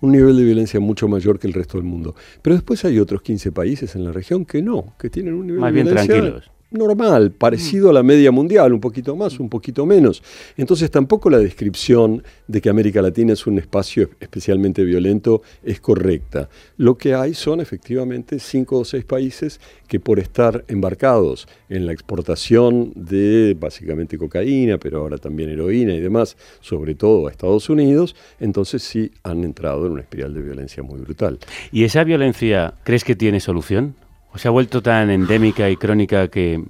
[0.00, 2.14] un nivel de violencia mucho mayor que el resto del mundo.
[2.42, 5.60] Pero después hay otros 15 países en la región que no, que tienen un nivel
[5.60, 6.50] Más de bien violencia tranquilos.
[6.70, 10.22] Normal, parecido a la media mundial, un poquito más, un poquito menos.
[10.56, 16.48] Entonces tampoco la descripción de que América Latina es un espacio especialmente violento es correcta.
[16.76, 21.92] Lo que hay son efectivamente cinco o seis países que por estar embarcados en la
[21.92, 28.14] exportación de básicamente cocaína, pero ahora también heroína y demás, sobre todo a Estados Unidos,
[28.40, 31.38] entonces sí han entrado en una espiral de violencia muy brutal.
[31.72, 33.94] ¿Y esa violencia crees que tiene solución?
[34.32, 36.62] ¿O se ha vuelto tan endémica y crónica que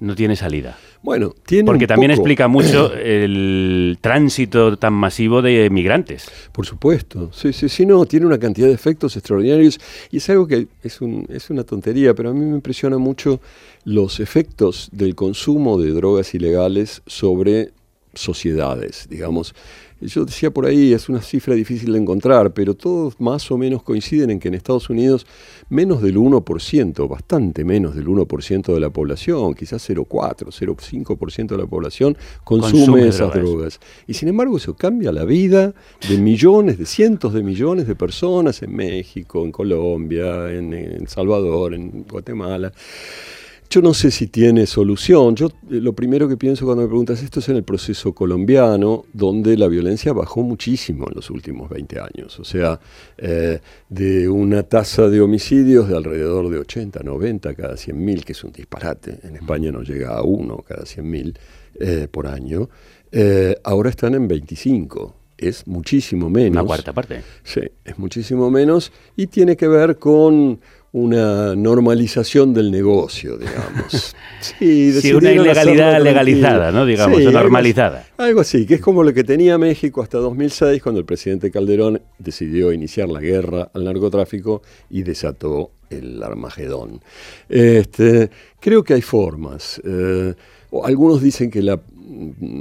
[0.00, 0.76] no tiene salida?
[1.02, 6.26] Bueno, tiene Porque un también poco- explica mucho el tránsito tan masivo de migrantes.
[6.50, 9.78] Por supuesto, sí, sí, sí, no, tiene una cantidad de efectos extraordinarios
[10.10, 13.40] y es algo que es, un- es una tontería, pero a mí me impresiona mucho
[13.84, 17.72] los efectos del consumo de drogas ilegales sobre
[18.14, 19.54] sociedades, digamos.
[20.00, 23.82] Yo decía por ahí, es una cifra difícil de encontrar, pero todos más o menos
[23.82, 25.26] coinciden en que en Estados Unidos
[25.68, 31.66] menos del 1%, bastante menos del 1% de la población, quizás 0,4, 0,5% de la
[31.66, 33.42] población consume, Consume esas drogas.
[33.44, 33.80] drogas.
[34.06, 35.74] Y sin embargo eso cambia la vida
[36.08, 41.74] de millones, de cientos de millones de personas en México, en Colombia, en, en Salvador,
[41.74, 42.72] en Guatemala.
[43.74, 45.34] Yo no sé si tiene solución.
[45.34, 49.04] Yo eh, lo primero que pienso cuando me preguntas esto es en el proceso colombiano,
[49.12, 52.38] donde la violencia bajó muchísimo en los últimos 20 años.
[52.38, 52.78] O sea,
[53.18, 53.58] eh,
[53.88, 58.52] de una tasa de homicidios de alrededor de 80, 90 cada 100.000, que es un
[58.52, 59.18] disparate.
[59.24, 61.36] En España no llega a uno cada 100.000
[61.80, 62.68] eh, por año.
[63.10, 65.16] eh, ahora están en 25.
[65.36, 66.62] Es muchísimo menos.
[66.62, 67.24] Una cuarta parte.
[67.42, 70.60] Sí, es muchísimo menos y tiene que ver con
[70.94, 74.14] una normalización del negocio, digamos.
[74.40, 76.70] Sí, Sí, una ilegalidad legalizada.
[76.70, 76.84] ¿no?
[76.84, 78.06] Digamos, normalizada.
[78.18, 82.02] Algo así, que es como lo que tenía México hasta 2006, cuando el presidente Calderón
[82.18, 87.00] decidió iniciar la guerra al narcotráfico y desató el Armagedón.
[87.48, 88.30] Este,
[88.60, 89.80] creo que hay formas.
[89.82, 90.34] eh,
[90.84, 91.80] algunos dicen que la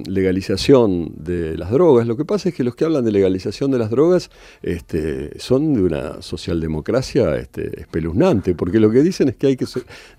[0.08, 3.77] legalización de las drogas, lo que pasa es que los que hablan de legalización de
[3.77, 4.29] las drogas
[4.62, 9.65] este, son de una socialdemocracia este, espeluznante, porque lo que dicen es que hay que,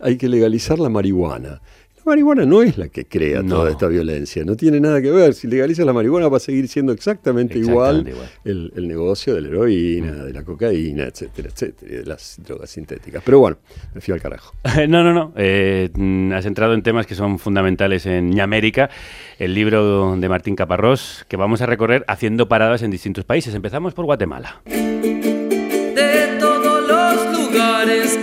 [0.01, 1.61] hay que legalizar la marihuana.
[2.05, 3.57] La marihuana no es la que crea No.
[3.57, 5.33] toda esta violencia, no tiene nada que ver.
[5.35, 8.29] Si legalizas la marihuana va a seguir siendo exactamente, Exactamente igual, igual.
[8.45, 12.71] El, el negocio de la heroína, de la cocaína, etcétera, etcétera, y de las drogas
[12.71, 13.23] sintéticas.
[13.25, 13.57] Pero bueno,
[13.95, 14.55] me fui al carajo.
[14.89, 15.33] No, no, no.
[15.37, 18.91] Eh, mm, has entrado en temas que son fundamentales en América,
[19.39, 23.55] el libro de Martín Caparrós, que vamos a recorrer haciendo paradas en distintos países.
[23.55, 24.61] Empezamos por Guatemala.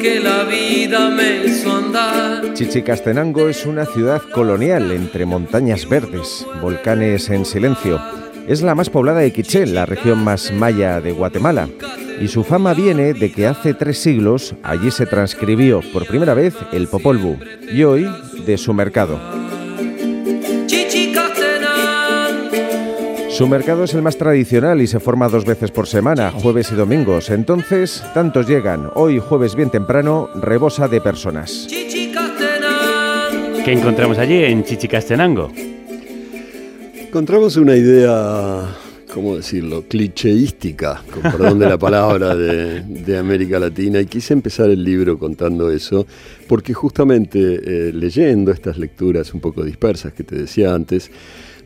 [0.01, 1.41] Que la vida me.
[2.53, 7.99] Chichicastenango es una ciudad colonial entre montañas verdes, volcanes en silencio.
[8.47, 11.69] Es la más poblada de Quiché, la región más maya de Guatemala.
[12.19, 16.55] Y su fama viene de que hace tres siglos allí se transcribió por primera vez
[16.71, 17.37] el Popol Vuh
[17.71, 18.07] y hoy
[18.45, 19.19] de su mercado.
[23.41, 26.75] Su mercado es el más tradicional y se forma dos veces por semana, jueves y
[26.75, 27.31] domingos.
[27.31, 28.91] Entonces, tantos llegan.
[28.93, 31.65] Hoy, jueves bien temprano, rebosa de personas.
[31.65, 33.63] Chichicastenango.
[33.65, 35.51] ¿Qué encontramos allí en Chichicastenango?
[37.07, 38.75] Encontramos una idea,
[39.11, 43.99] ¿cómo decirlo?, clicheística, con perdón de la palabra, de, de América Latina.
[44.01, 46.05] Y quise empezar el libro contando eso,
[46.47, 51.09] porque justamente eh, leyendo estas lecturas un poco dispersas que te decía antes,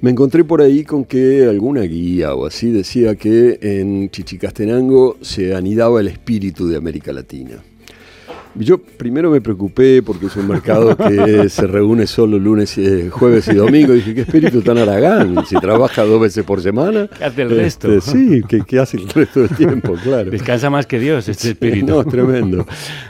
[0.01, 5.55] me encontré por ahí con que alguna guía o así decía que en Chichicastenango se
[5.55, 7.63] anidaba el espíritu de América Latina.
[8.57, 13.09] Yo primero me preocupé porque es un mercado que se reúne solo lunes, y, eh,
[13.09, 13.93] jueves y domingo.
[13.93, 15.45] Dije, qué espíritu tan aragán.
[15.45, 17.09] Si trabaja dos veces por semana.
[17.17, 18.11] ¿Qué hace el este, resto?
[18.11, 19.95] Sí, ¿qué, qué hace el resto del tiempo?
[20.05, 20.29] Claro.
[20.29, 21.87] Descansa más que Dios este espíritu.
[21.87, 22.65] No, es tremendo.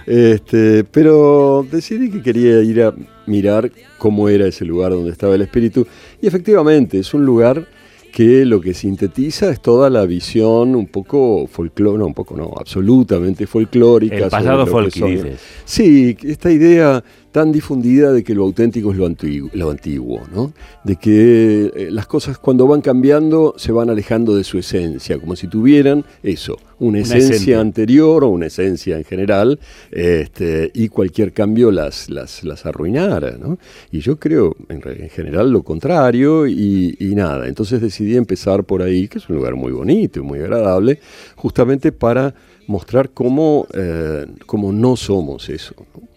[0.06, 2.94] Este, pero decidí que quería ir a
[3.28, 5.88] mirar cómo era ese lugar donde estaba el espíritu.
[6.22, 7.68] Y efectivamente, es un lugar
[8.16, 12.54] que lo que sintetiza es toda la visión un poco folclórica, no, un poco no,
[12.58, 14.16] absolutamente folclórica.
[14.16, 15.42] El pasado folky, dices.
[15.66, 17.04] Sí, esta idea
[17.36, 20.54] tan difundida de que lo auténtico es lo antiguo, lo antiguo ¿no?
[20.86, 25.36] De que eh, las cosas cuando van cambiando se van alejando de su esencia, como
[25.36, 27.60] si tuvieran eso, una esencia esencia.
[27.60, 29.60] anterior o una esencia en general,
[29.92, 33.58] este, y cualquier cambio las, las, las arruinara, ¿no?
[33.92, 39.10] Y yo creo en, general lo contrario y, y nada, entonces decidí empezar por ahí,
[39.10, 41.00] que es un lugar muy bonito y muy agradable,
[41.36, 42.34] justamente para
[42.68, 45.76] mostrar cómo, eh, cómo no somos eso.
[45.78, 46.15] ¿no?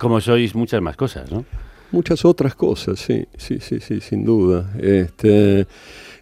[0.00, 1.44] Como sois muchas más cosas, ¿no?
[1.92, 4.72] Muchas otras cosas, sí, sí, sí, sí, sin duda.
[4.80, 5.66] Este,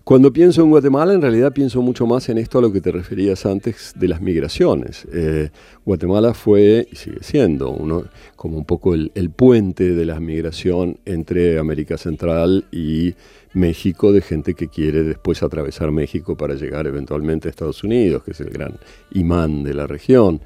[0.03, 2.91] Cuando pienso en Guatemala, en realidad pienso mucho más en esto a lo que te
[2.91, 5.07] referías antes de las migraciones.
[5.13, 5.51] Eh,
[5.85, 8.03] Guatemala fue y sigue siendo uno,
[8.35, 13.15] como un poco el, el puente de la migración entre América Central y
[13.53, 18.33] México de gente que quiere después atravesar México para llegar eventualmente a Estados Unidos, que
[18.33, 18.77] es el gran
[19.13, 20.41] imán de la región.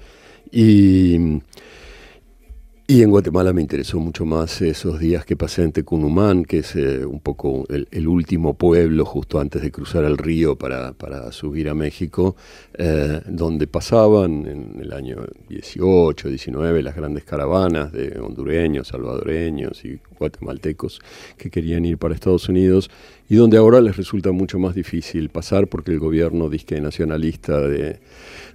[0.51, 1.41] Y
[2.93, 6.77] y en Guatemala me interesó mucho más esos días que pasé en Tecunumán, que es
[6.77, 10.93] eh, un poco el, último pueblo justo antes de cruzar el río para,
[11.33, 12.37] subir a México,
[12.75, 19.99] eh, donde pasaban en el año 18, 19 las grandes caravanas de hondureños, salvadoreños y
[20.19, 21.01] guatemaltecos
[21.39, 22.91] que querían ir para Estados Unidos
[23.33, 27.99] y donde ahora les resulta mucho más difícil pasar porque el gobierno disque nacionalista de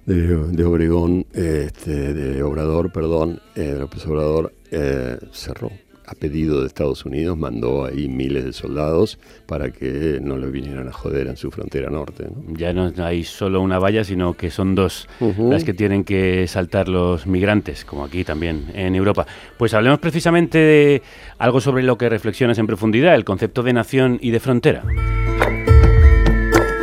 [0.06, 5.70] de, Obregón, este, de Obrador, perdón, eh, López Obrador, eh, cerró.
[6.10, 10.88] A pedido de Estados Unidos mandó ahí miles de soldados para que no le vinieran
[10.88, 12.28] a joder en su frontera norte.
[12.56, 15.06] Ya no hay solo una valla, sino que son dos
[15.38, 19.26] las que tienen que saltar los migrantes, como aquí también en Europa.
[19.58, 21.02] Pues hablemos precisamente de
[21.36, 24.84] algo sobre lo que reflexionas en profundidad, el concepto de nación y de frontera.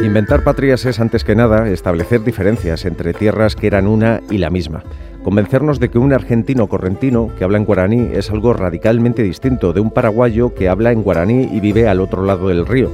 [0.04, 4.52] Inventar patrias es antes que nada establecer diferencias entre tierras que eran una y la
[4.52, 4.84] misma.
[5.26, 9.80] Convencernos de que un argentino correntino que habla en guaraní es algo radicalmente distinto de
[9.80, 12.92] un paraguayo que habla en guaraní y vive al otro lado del río.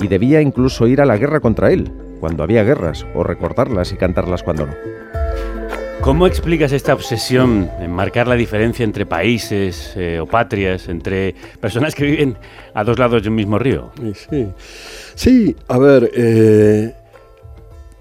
[0.00, 1.90] Y debía incluso ir a la guerra contra él,
[2.20, 4.74] cuando había guerras, o recordarlas y cantarlas cuando no.
[6.02, 11.96] ¿Cómo explicas esta obsesión en marcar la diferencia entre países eh, o patrias, entre personas
[11.96, 12.36] que viven
[12.74, 13.90] a dos lados de un mismo río?
[14.30, 14.46] Sí,
[15.16, 15.56] sí.
[15.66, 16.94] a ver, eh,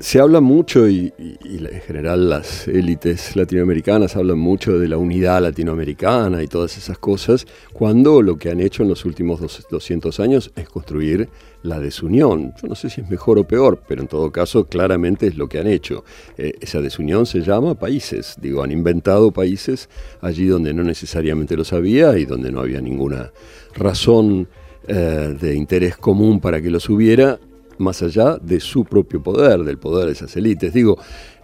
[0.01, 6.41] se habla mucho y, en general las élites latinoamericanas hablan mucho de la unidad latinoamericana
[6.41, 10.67] y todas esas cosas, cuando lo que han hecho en los últimos 200 años es
[10.67, 11.29] construir
[11.63, 12.53] la desunión.
[12.61, 15.47] Yo no sé si es mejor o peor, pero en todo caso claramente es lo
[15.47, 16.03] que han hecho.
[16.37, 19.87] Eh, esa desunión se llama países, digo, han inventado países
[20.21, 23.31] allí donde no necesariamente los había y donde no había ninguna
[23.75, 24.47] razón
[24.87, 27.39] eh, de interés común para que los hubiera
[27.77, 30.73] más allá de su propio poder, del poder de esas élites.
[30.73, 30.97] Digo,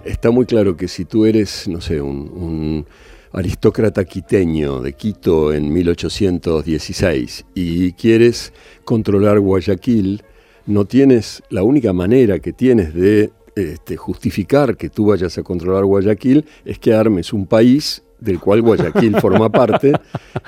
[0.06, 2.86] está muy claro que si tú eres, no sé, un,
[3.34, 10.24] aristócrata quiteño de Quito en 1816 y quieres controlar Guayaquil,
[10.66, 15.86] no tienes, la única manera que tienes de este, justificar que tú vayas a controlar
[15.86, 19.94] Guayaquil es que armes un país del cual Guayaquil forma parte,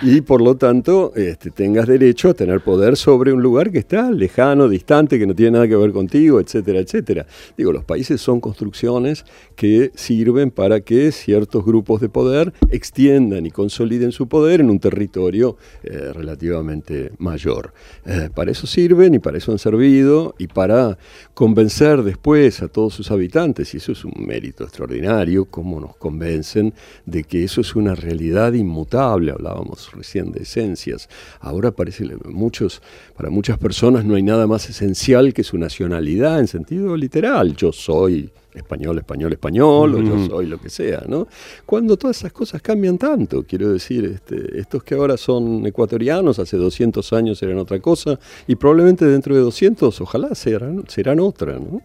[0.01, 4.11] y por lo tanto este, tengas derecho a tener poder sobre un lugar que está
[4.11, 7.25] lejano, distante, que no tiene nada que ver contigo, etcétera, etcétera.
[7.57, 13.51] Digo, los países son construcciones que sirven para que ciertos grupos de poder extiendan y
[13.51, 17.73] consoliden su poder en un territorio eh, relativamente mayor.
[18.05, 20.97] Eh, para eso sirven y para eso han servido y para
[21.33, 26.73] convencer después a todos sus habitantes, y eso es un mérito extraordinario, cómo nos convencen
[27.05, 31.09] de que eso es una realidad inmutable, hablábamos recién de esencias.
[31.39, 32.81] Ahora parece muchos,
[33.15, 37.55] para muchas personas no hay nada más esencial que su nacionalidad en sentido literal.
[37.55, 41.27] Yo soy español, español, español, o yo soy lo que sea, ¿no?
[41.65, 46.57] Cuando todas esas cosas cambian tanto, quiero decir, este, estos que ahora son ecuatorianos, hace
[46.57, 51.81] 200 años eran otra cosa, y probablemente dentro de 200, ojalá serán, serán otra, ¿no?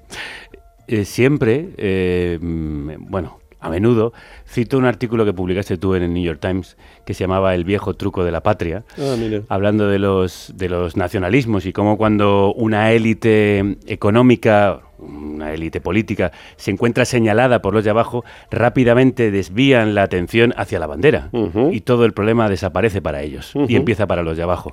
[0.87, 4.13] Eh, siempre, eh, mm, bueno, a menudo,
[4.47, 7.65] cito un artículo que publicaste tú en el New York Times que se llamaba El
[7.65, 9.17] viejo truco de la patria, ah,
[9.49, 16.31] hablando de los, de los nacionalismos y cómo cuando una élite económica, una élite política,
[16.57, 21.31] se encuentra señalada por los de abajo, rápidamente desvían la atención hacia la bandera
[21.73, 24.73] y todo el problema desaparece para ellos y empieza para los de abajo.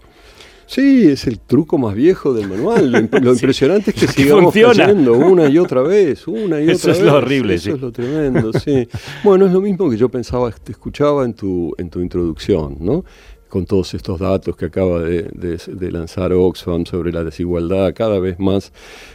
[0.72, 2.92] Sí, es el truco más viejo del manual.
[2.92, 3.00] Lo,
[3.34, 6.86] impresionante es que sigamos cayendo una y otra vez, una y otra vez.
[6.86, 8.88] Eso es lo horrible, Eso es lo tremendo, sí.
[9.22, 13.04] Bueno, es lo mismo que yo pensaba, te escuchaba en tu, en tu introducción, ¿no?
[13.50, 18.72] Con todos estos datos que acaba de, lanzar Oxfam sobre la desigualdad cada vez más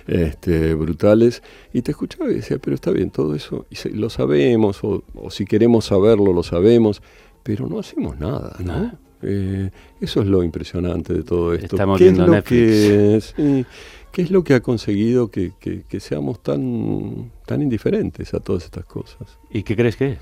[0.07, 1.43] este, brutales.
[1.73, 5.47] Y te escuchaba y decía, pero está bien, todo eso y lo sabemos, o, si
[5.47, 7.01] queremos saberlo, lo sabemos,
[7.43, 9.06] pero no hacemos nada, ¿no?
[9.23, 11.77] Eh, eso es lo impresionante de todo esto.
[11.77, 13.65] Estamos ¿Qué, es lo que,
[14.13, 15.53] ¿Qué es lo que ha conseguido que,
[16.01, 19.39] seamos tan, tan indiferentes a todas estas cosas?
[19.51, 20.19] ¿Y qué crees que es?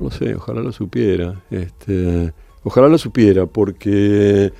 [0.00, 1.42] No sé, ojalá lo supiera.
[1.50, 2.32] Este,
[2.62, 4.52] ojalá lo supiera, porque,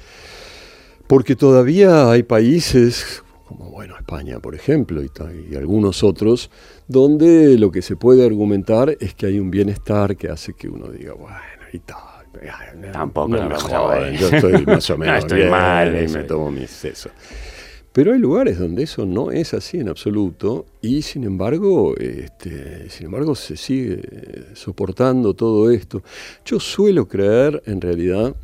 [1.06, 5.10] porque todavía hay países como bueno España, por ejemplo, y,
[5.50, 6.50] y, algunos otros,
[6.88, 10.88] donde lo que se puede argumentar es que hay un bienestar que hace que uno
[10.88, 11.38] diga, bueno,
[11.72, 12.15] y tal
[12.92, 17.10] Tampoco, no, me yo estoy más o menos estoy mal y me tomo mi exceso.
[17.92, 23.06] Pero hay lugares donde eso no es así en absoluto y sin embargo, este, sin
[23.06, 24.02] embargo se sigue
[24.52, 26.02] soportando todo esto.
[26.44, 28.36] Yo suelo creer en realidad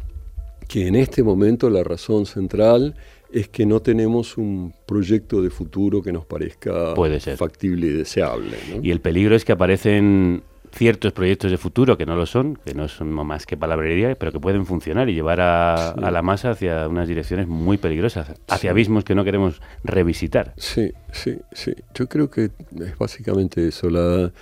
[0.69, 2.95] que en este momento la razón central
[3.31, 6.95] es que no tenemos un proyecto de futuro que nos parezca
[7.37, 8.57] factible y deseable.
[8.83, 10.43] Y el peligro es que aparecen
[10.73, 14.33] ciertos proyectos de futuro que no lo son, que no son más que palabrería, pero
[14.33, 19.05] que pueden funcionar y llevar a, la masa hacia unas direcciones muy peligrosas, hacia abismos
[19.05, 20.55] que no queremos revisitar.
[20.57, 21.75] Sí, sí, sí.
[21.95, 22.51] Yo creo que
[22.81, 23.91] es básicamente eso.
[23.91, 24.33] La,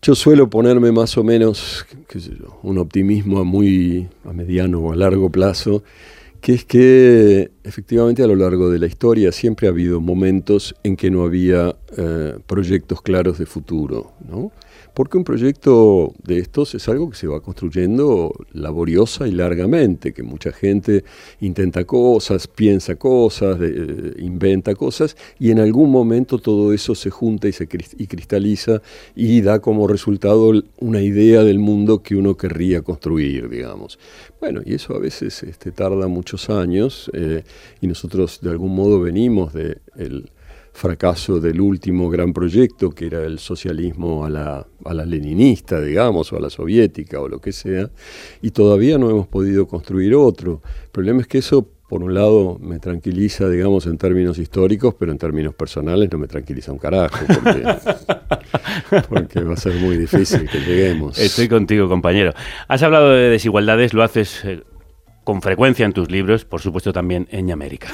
[0.00, 1.86] yo suelo ponerme más o menos
[2.62, 5.82] un optimismo a muy a mediano o a largo plazo,
[6.40, 10.96] que es que efectivamente a lo largo de la historia siempre ha habido momentos en
[10.96, 14.50] que no había eh, proyectos claros de futuro, ¿no?
[14.94, 20.22] Porque un proyecto de estos es algo que se va construyendo laboriosa y largamente, que
[20.22, 21.04] mucha gente
[21.40, 27.48] intenta cosas, piensa cosas, eh, inventa cosas, y en algún momento todo eso se junta
[27.48, 28.82] y se y cristaliza
[29.14, 33.98] y da como resultado una idea del mundo que uno querría construir, digamos.
[34.40, 37.44] Bueno, y eso a veces este, tarda muchos años, eh,
[37.80, 39.78] y nosotros de algún modo venimos de
[40.72, 46.32] fracaso del último gran proyecto, que era el socialismo a la, a la leninista, digamos,
[46.32, 47.90] o a la soviética, o lo que sea,
[48.40, 50.62] y todavía no hemos podido construir otro.
[50.84, 55.12] El problema es que eso, por un lado, me tranquiliza, digamos, en términos históricos, pero
[55.12, 57.24] en términos personales no me tranquiliza un carajo,
[59.08, 61.18] porque, va a ser muy difícil que lleguemos.
[61.18, 62.32] Estoy contigo, compañero.
[62.66, 64.62] Has hablado de desigualdades, lo haces eh,
[65.22, 67.88] con frecuencia en tus libros, por supuesto también en América.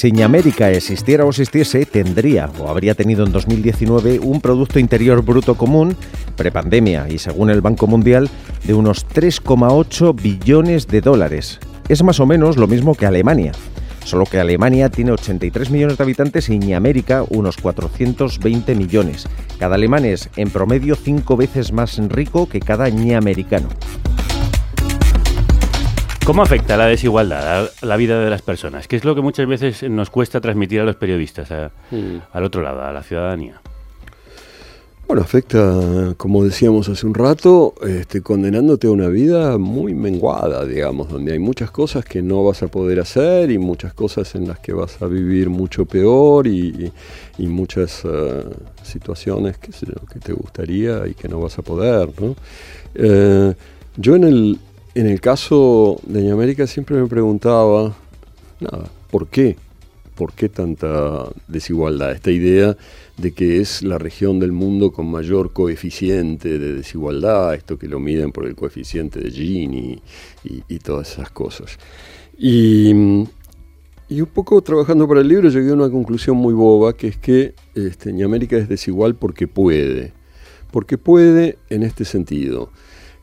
[0.00, 5.56] Si América existiera o existiese, tendría o habría tenido en 2019 un Producto Interior Bruto
[5.56, 5.94] Común,
[6.36, 8.30] prepandemia y según el Banco Mundial,
[8.64, 11.60] de unos 3,8 billones de dólares.
[11.90, 13.52] Es más o menos lo mismo que Alemania.
[14.02, 19.28] Solo que Alemania tiene 83 millones de habitantes y América unos 420 millones.
[19.58, 22.88] Cada alemán es en promedio cinco veces más rico que cada
[23.18, 23.68] americano.
[26.30, 28.86] ¿Cómo afecta la desigualdad a la vida de las personas?
[28.86, 31.50] ¿Qué es lo que muchas veces nos cuesta transmitir a los periodistas,
[31.90, 32.18] hmm.
[32.32, 33.60] al otro lado, a la ciudadanía?
[35.08, 41.08] Bueno, afecta, como decíamos hace un rato, este, condenándote a una vida muy menguada, digamos,
[41.08, 44.60] donde hay muchas cosas que no vas a poder hacer y muchas cosas en las
[44.60, 46.92] que vas a vivir mucho peor y,
[47.38, 48.44] muchas eh,
[48.84, 52.08] situaciones que, que te gustaría y que no vas a poder.
[52.20, 52.36] ¿no?
[52.94, 53.52] Eh,
[53.96, 54.58] yo en el,
[54.94, 57.94] en el caso de América siempre me preguntaba,
[59.10, 59.56] ¿por qué?
[60.16, 62.12] ¿Por qué tanta desigualdad?
[62.12, 62.76] Esta idea
[63.16, 68.00] de que es la región del mundo con mayor coeficiente de desigualdad, esto que lo
[68.00, 70.02] miden por el coeficiente de Gini
[70.44, 71.78] y, todas esas cosas.
[72.36, 73.28] Y, un
[74.34, 78.10] poco trabajando para el libro llegué a una conclusión muy boba, que es que este,
[78.24, 80.12] América es desigual porque puede.
[80.72, 82.70] Porque puede en este sentido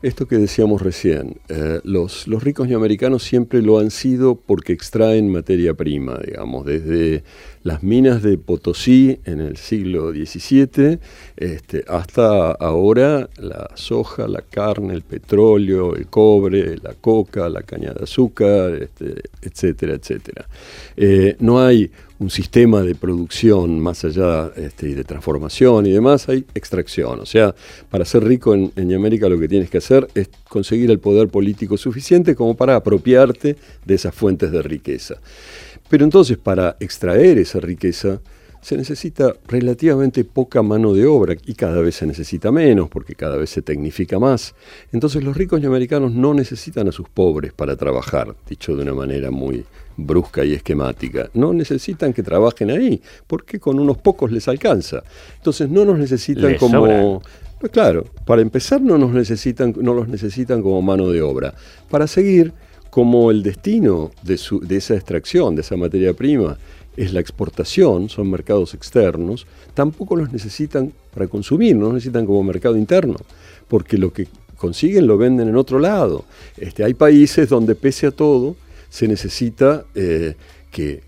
[0.02, 5.30] esto que decíamos recién, eh, los, los ricos neoamericanos siempre lo han sido porque extraen
[5.30, 7.24] materia prima, digamos, desde
[7.62, 10.98] las minas de Potosí en el siglo XVII
[11.36, 17.92] este, hasta ahora la soja, la carne, el petróleo, el cobre, la coca, la caña
[17.92, 20.46] de azúcar, este, etcétera, etcétera.
[20.96, 26.44] Eh, no hay un sistema de producción más allá este, de transformación y demás, hay
[26.54, 27.20] extracción.
[27.20, 27.54] O sea,
[27.90, 31.28] para ser rico en, en América lo que tienes que hacer es conseguir el poder
[31.28, 35.16] político suficiente como para apropiarte de esas fuentes de riqueza.
[35.88, 38.20] Pero entonces para extraer esa riqueza
[38.60, 43.36] se necesita relativamente poca mano de obra y cada vez se necesita menos porque cada
[43.36, 44.54] vez se tecnifica más.
[44.92, 49.30] Entonces los ricos americanos no necesitan a sus pobres para trabajar, dicho de una manera
[49.30, 49.64] muy
[49.96, 51.30] brusca y esquemática.
[51.34, 55.02] No necesitan que trabajen ahí porque con unos pocos les alcanza.
[55.36, 57.22] Entonces no nos necesitan como...
[57.58, 61.54] Pues claro, para empezar no nos necesitan, no los necesitan como mano de obra.
[61.90, 62.52] Para seguir,
[62.90, 66.58] como el destino de, de esa extracción, de esa materia prima,
[66.96, 72.42] es la exportación, son mercados externos, tampoco los necesitan para consumir, no los necesitan como
[72.42, 73.16] mercado interno,
[73.68, 74.26] porque lo que
[74.56, 76.24] consiguen lo venden en otro lado.
[76.56, 78.56] Este, hay países donde pese a todo
[78.90, 80.34] se necesita eh,
[80.70, 81.02] que,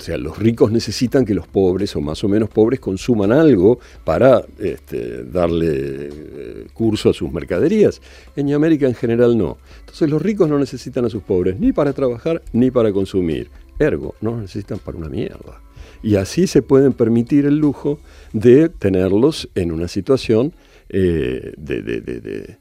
[0.00, 3.80] o sea, los ricos necesitan que los pobres o más o menos pobres consuman algo
[4.02, 8.00] para este, darle eh, curso a sus mercaderías.
[8.34, 9.58] En América en general no.
[9.80, 13.50] Entonces los ricos no necesitan a sus pobres ni para trabajar ni para consumir.
[13.78, 15.60] Ergo, no lo necesitan para una mierda.
[16.02, 18.00] Y así se pueden permitir el lujo
[18.32, 20.54] de tenerlos en una situación
[20.88, 22.56] eh, de, de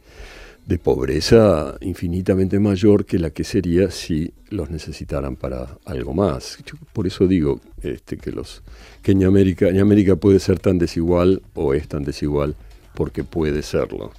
[0.78, 6.58] pobreza infinitamente mayor que la que sería si los necesitaran para algo más.
[6.94, 8.62] por eso digo este, que, los,
[9.02, 12.56] que en, América, en América puede ser tan desigual o es tan desigual
[12.94, 14.12] porque puede serlo.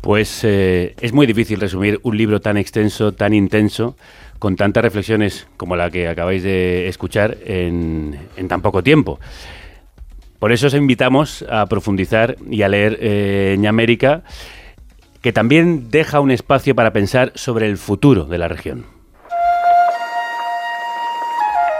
[0.00, 3.96] Pues eh, es muy difícil resumir un libro tan extenso, tan intenso,
[4.38, 9.18] con tantas reflexiones como la que acabáis de escuchar en, tan poco tiempo.
[10.38, 14.24] Por eso os invitamos a profundizar y a leer eh, América
[15.24, 18.84] que también deja un espacio para pensar sobre el futuro de la región.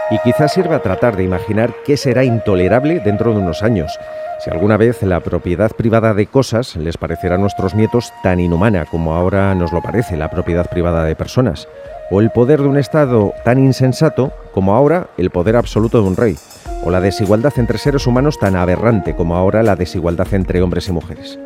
[0.09, 3.99] Y quizás sirva tratar de imaginar qué será intolerable dentro de unos años.
[4.39, 8.85] Si alguna vez la propiedad privada de cosas les parecerá a nuestros nietos tan inhumana
[8.85, 11.67] como ahora nos lo parece la propiedad privada de personas,
[12.09, 16.17] o el poder de un Estado tan insensato como ahora el poder absoluto de un
[16.17, 16.35] rey,
[16.83, 20.93] o la desigualdad entre seres humanos tan aberrante como ahora la desigualdad entre hombres y
[20.93, 21.37] mujeres.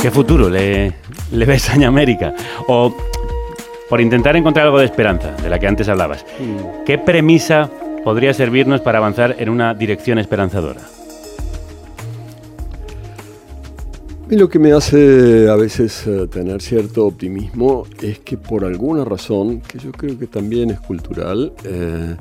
[0.00, 0.94] ¿Qué futuro le,
[1.32, 2.32] le ves a América?
[2.68, 2.94] O,
[3.88, 6.84] por intentar encontrar algo de esperanza, de la que antes hablabas, mm.
[6.84, 7.68] ¿qué premisa
[8.04, 10.82] podría servirnos para avanzar en una dirección esperanzadora?
[14.30, 19.04] Y lo que me hace a veces eh, tener cierto optimismo es que por alguna
[19.04, 22.14] razón, que yo creo que también es cultural, eh,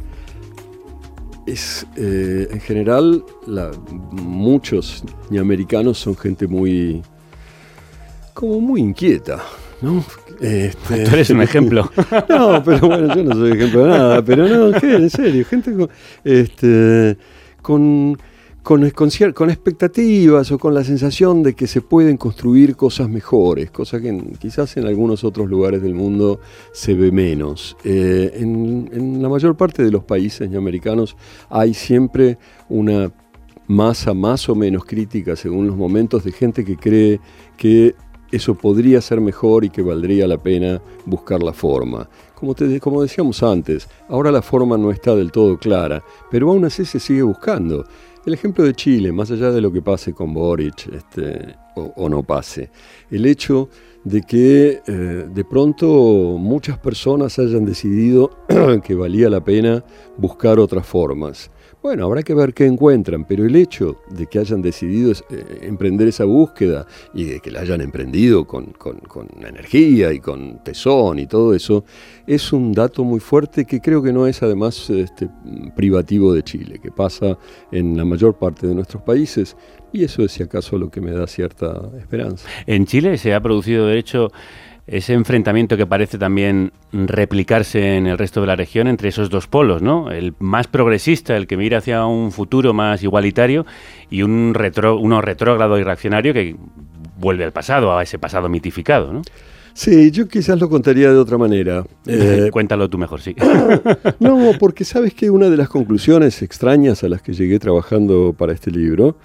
[1.46, 3.24] es eh, en general
[4.12, 5.04] muchos
[5.38, 7.04] americanos son gente muy
[8.38, 9.42] como muy inquieta,
[9.82, 10.06] ¿no?
[10.40, 11.90] Este, Tú eres un ejemplo.
[12.30, 14.94] no, pero bueno, yo no soy ejemplo de nada, pero no, ¿qué?
[14.94, 15.90] En serio, gente con,
[16.24, 17.18] este,
[17.64, 18.16] con,
[18.62, 18.88] con,
[19.34, 24.16] con, expectativas o con la sensación de que se pueden construir cosas mejores, cosa que
[24.38, 26.40] quizás en algunos otros lugares del mundo
[26.74, 27.76] se ve menos.
[27.84, 31.18] Eh, en, en la mayor parte de los países americanos
[31.50, 32.38] hay siempre
[32.70, 33.12] una
[33.68, 37.20] masa más o menos crítica según los momentos de gente que cree
[37.58, 37.96] que
[38.32, 42.10] eso podría ser mejor y que valdría la pena buscar la forma.
[42.36, 46.66] Como, te, como decíamos antes, ahora la forma no está del todo clara, pero aún
[46.66, 47.86] así se sigue buscando.
[48.26, 52.24] El ejemplo de Chile, más allá de lo que pase con Boric este, o, no
[52.24, 52.70] pase,
[53.10, 53.70] el hecho
[54.04, 55.88] de que eh, de pronto
[56.38, 58.32] muchas personas hayan decidido
[58.84, 59.84] que valía la pena
[60.18, 61.50] buscar otras formas.
[61.82, 66.08] Bueno, habrá que ver qué encuentran, pero el hecho de que hayan decidido eh, emprender
[66.08, 68.74] esa búsqueda y de que la hayan emprendido con,
[69.48, 71.86] energía y con tesón y todo eso,
[72.26, 75.30] es un dato muy fuerte que creo que no es además este,
[75.76, 77.38] privativo de Chile, que pasa
[77.72, 79.56] en la mayor parte de nuestros países.
[79.94, 82.50] Y eso es si acaso lo que me da cierta esperanza.
[82.66, 84.30] En Chile se ha producido, de hecho,
[84.88, 89.46] ese enfrentamiento que parece también replicarse en el resto de la región entre esos dos
[89.46, 90.10] polos, ¿no?
[90.12, 93.66] El más progresista, el que mira hacia un futuro más igualitario,
[94.10, 96.56] y un retro, uno retrógrado y reaccionario que
[97.20, 99.22] vuelve al pasado, a ese pasado mitificado, ¿no?
[99.74, 101.84] Sí, yo quizás lo contaría de otra manera.
[102.10, 103.36] Eh, Cuéntalo tú mejor, sí.
[104.20, 108.54] no, porque sabes que una de las conclusiones extrañas a las que llegué trabajando para
[108.54, 109.18] este libro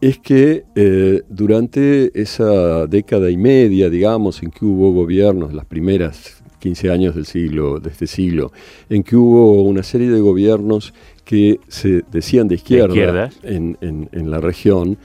[0.00, 6.42] es que eh, durante esa década y media, digamos, en que hubo gobiernos, las primeras
[6.60, 8.52] 15 años del siglo, de este siglo,
[8.88, 10.94] en que hubo una serie de gobiernos
[11.24, 14.98] que se decían de izquierda en, la región,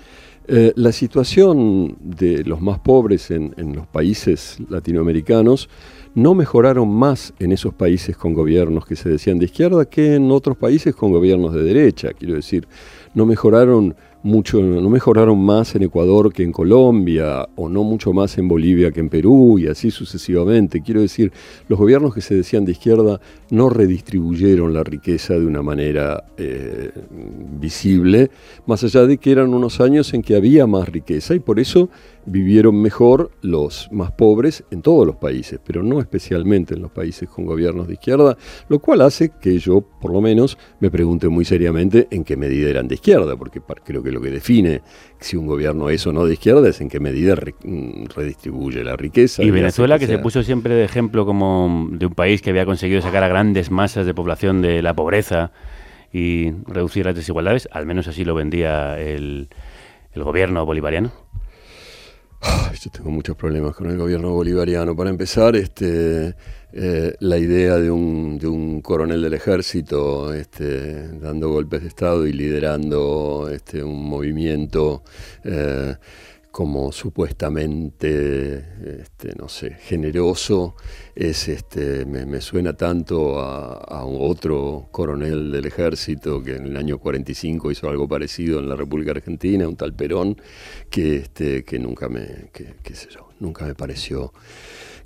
[0.47, 5.69] eh, la situación de los más pobres en, en, los países latinoamericanos
[6.13, 10.31] no mejoraron más en esos países con gobiernos que se decían de izquierda que en
[10.31, 12.13] otros países con gobiernos de derecha.
[12.13, 12.67] Quiero decir,
[13.13, 18.39] no mejoraron mucho, no mejoraron más en Ecuador que en Colombia, o no mucho más
[18.39, 20.81] en Bolivia que en Perú, y así sucesivamente.
[20.81, 21.31] Quiero decir,
[21.67, 23.21] los gobiernos que se decían de izquierda
[23.51, 26.91] no redistribuyeron la riqueza de una manera eh,
[27.59, 28.31] visible,
[28.65, 31.89] más allá de que eran unos años en que había más riqueza, y por eso
[32.25, 37.29] vivieron mejor los más pobres en todos los países, pero no especialmente en los países
[37.29, 38.35] con gobiernos de izquierda,
[38.69, 42.71] lo cual hace que yo, por lo menos, me pregunte muy seriamente en qué medida
[42.71, 44.81] eran de izquierda, porque creo que lo que define
[45.19, 48.95] si un gobierno es o no de izquierda es en qué medida mm, redistribuye la
[48.95, 49.43] riqueza.
[49.43, 53.01] Y Venezuela, que, se puso siempre de ejemplo como de un país que había conseguido
[53.01, 55.51] sacar a grandes masas de población de la pobreza
[56.11, 59.49] y reducir las desigualdades, al menos así lo vendía el
[60.15, 61.24] gobierno bolivariano.
[62.41, 64.95] Yo tengo muchos problemas con el gobierno bolivariano.
[64.95, 66.35] Para empezar, este,
[66.73, 72.27] eh, la idea de un, de un, coronel del ejército este, dando golpes de Estado
[72.27, 75.03] y liderando este, un movimiento
[75.43, 75.95] eh,
[76.55, 80.77] como supuestamente, este, no sé, generoso,
[81.13, 87.71] es, este, me, suena tanto a, otro coronel del ejército que en el año 45
[87.71, 90.41] hizo algo parecido en la República Argentina, un tal Perón,
[90.89, 92.49] que, este, que nunca me,
[93.09, 94.31] yo, nunca me pareció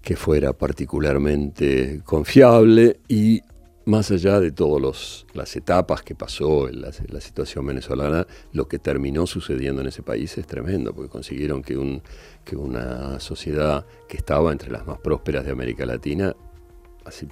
[0.03, 3.41] que fuera particularmente confiable y
[3.89, 9.25] más allá de todas las etapas que pasó en la, situación venezolana, lo que terminó
[9.25, 12.03] sucediendo en ese país es tremendo, porque consiguieron que, un,
[12.45, 16.35] que una sociedad que estaba entre las más prósperas de América Latina
[17.05, 17.27] así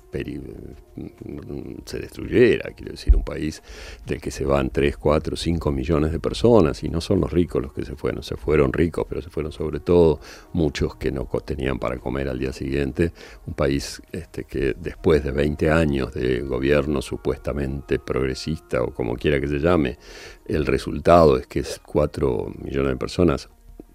[1.86, 3.62] se destruyera, quiero decir, un país
[4.06, 7.62] del que se van 3, 4, 5 millones de personas y no son los ricos
[7.62, 10.20] los que se fueron, se fueron ricos, pero se fueron sobre todo
[10.54, 13.14] muchos que no tenían para comer al día siguiente,
[13.46, 19.40] un país este, que después de 20 años de gobierno supuestamente progresista o como quiera
[19.40, 19.98] que se llame,
[20.46, 23.50] el resultado es que es 4 millones de personas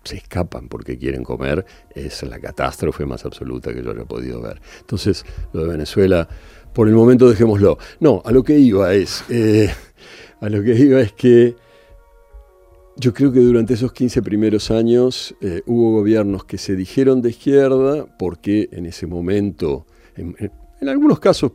[0.04, 4.60] se escapan porque quieren comer, es la catástrofe más absoluta que yo haya podido ver.
[4.80, 6.28] Entonces, lo de Venezuela,
[6.72, 7.78] por el momento dejémoslo.
[8.00, 9.70] No, a lo que iba es, eh,
[10.40, 11.54] a lo que iba es que
[12.96, 17.30] yo creo que durante esos 15 primeros años eh, hubo gobiernos que se dijeron de
[17.30, 19.86] izquierda porque en ese momento,
[20.16, 21.52] en algunos casos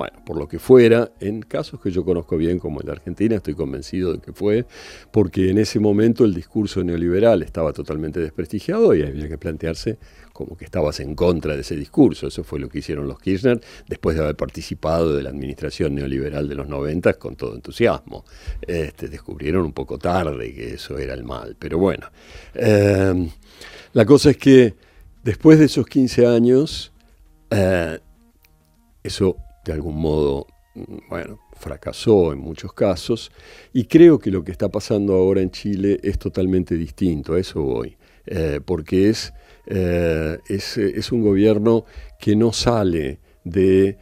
[0.00, 3.36] bueno, por lo que fuera, en casos que yo conozco bien como el de Argentina,
[3.36, 4.64] estoy convencido de que fue,
[5.10, 9.98] porque en ese momento el discurso neoliberal estaba totalmente desprestigiado y había que plantearse
[10.32, 12.28] como que estabas en contra de ese discurso.
[12.28, 16.48] Eso fue lo que hicieron los Kirchner después de haber participado de la administración neoliberal
[16.48, 18.24] de los 90 con todo entusiasmo.
[18.62, 22.06] Este, descubrieron un poco tarde que eso era el mal, pero bueno.
[22.54, 23.28] Eh,
[23.92, 24.76] la cosa es que
[25.22, 26.90] después de esos 15 años,
[27.50, 27.98] eh,
[29.02, 30.46] eso de algún modo,
[31.08, 33.30] bueno, fracasó en muchos casos,
[33.72, 37.62] y creo que lo que está pasando ahora en Chile es totalmente distinto, a eso
[37.62, 37.96] voy,
[38.26, 39.32] eh, porque es,
[39.66, 41.84] eh, es, es, un gobierno
[42.18, 43.98] que no sale de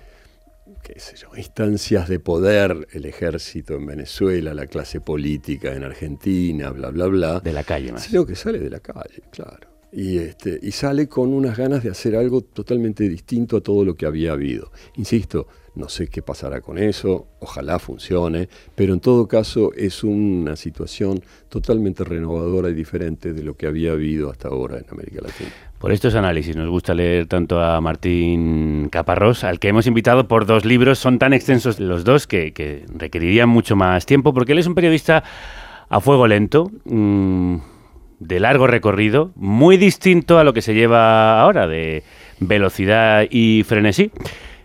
[0.82, 6.70] qué sé yo, instancias de poder, el ejército en Venezuela, la clase política en Argentina,
[6.70, 7.40] bla, bla, bla.
[7.40, 8.04] De la calle más.
[8.04, 11.90] Sino que sale de la calle, claro y, este, y sale con unas ganas de
[11.90, 14.70] hacer algo totalmente distinto a todo lo que había habido.
[14.96, 15.46] Insisto,
[15.78, 21.22] no sé qué pasará con eso, ojalá funcione, pero en todo caso es una situación
[21.48, 25.50] totalmente renovadora y diferente de lo que había habido hasta ahora en América Latina.
[25.78, 30.46] Por estos análisis nos gusta leer tanto a Martín Caparrós, al que hemos invitado por
[30.46, 34.66] dos libros, son tan extensos los dos que, requerirían mucho más tiempo, porque él es
[34.66, 35.22] un periodista
[35.88, 36.72] a fuego lento.
[36.84, 37.58] Mm,
[38.18, 42.02] de largo recorrido, muy distinto a lo que se lleva ahora, de
[42.40, 44.10] velocidad y frenesí.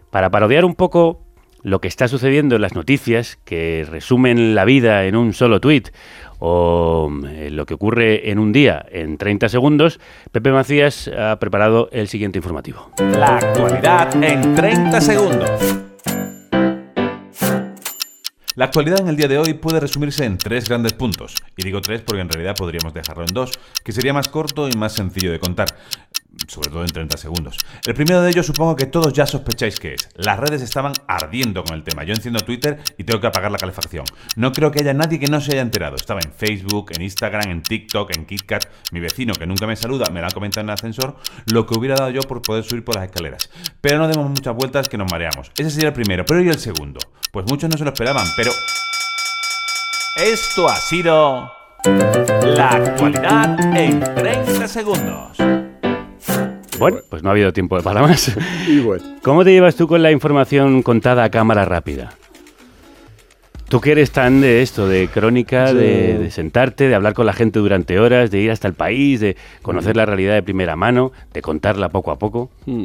[0.09, 1.21] Para parodiar un poco
[1.63, 5.89] lo que está sucediendo en las noticias, que resumen la vida en un solo tuit,
[6.39, 9.99] o eh, lo que ocurre en un día en 30 segundos,
[10.31, 12.91] Pepe Macías ha preparado el siguiente informativo.
[12.99, 15.92] La actualidad en 30 segundos.
[18.55, 21.81] La actualidad en el día de hoy puede resumirse en tres grandes puntos, y digo
[21.81, 23.51] tres porque en realidad podríamos dejarlo en dos,
[23.83, 25.69] que sería más corto y más sencillo de contar
[26.47, 27.57] sobre todo en 30 segundos.
[27.85, 30.09] El primero de ellos supongo que todos ya sospecháis que es.
[30.15, 32.03] Las redes estaban ardiendo con el tema.
[32.03, 34.05] Yo enciendo Twitter y tengo que apagar la calefacción.
[34.35, 35.95] No creo que haya nadie que no se haya enterado.
[35.95, 38.65] Estaba en Facebook, en Instagram, en TikTok, en KitKat.
[38.91, 41.17] Mi vecino, que nunca me saluda, me lo ha comentado en el ascensor,
[41.51, 43.49] lo que hubiera dado yo por poder subir por las escaleras.
[43.81, 45.51] Pero no demos muchas vueltas que nos mareamos.
[45.57, 46.25] Ese sería el primero.
[46.25, 46.99] Pero ¿y el segundo?
[47.31, 48.51] Pues muchos no se lo esperaban, pero...
[50.15, 51.51] Esto ha sido...
[51.85, 55.37] La actualidad en 30 segundos.
[56.91, 58.35] Bueno, pues no ha habido tiempo para más.
[59.21, 62.13] ¿Cómo te llevas tú con la información contada a cámara rápida?
[63.69, 67.57] Tú que eres tan de esto, de crónica, de, sentarte, de hablar con la gente
[67.57, 71.41] durante horas, de ir hasta el país, de conocer la realidad de primera mano, de
[71.41, 72.51] contarla poco a poco.
[72.67, 72.83] Hmm.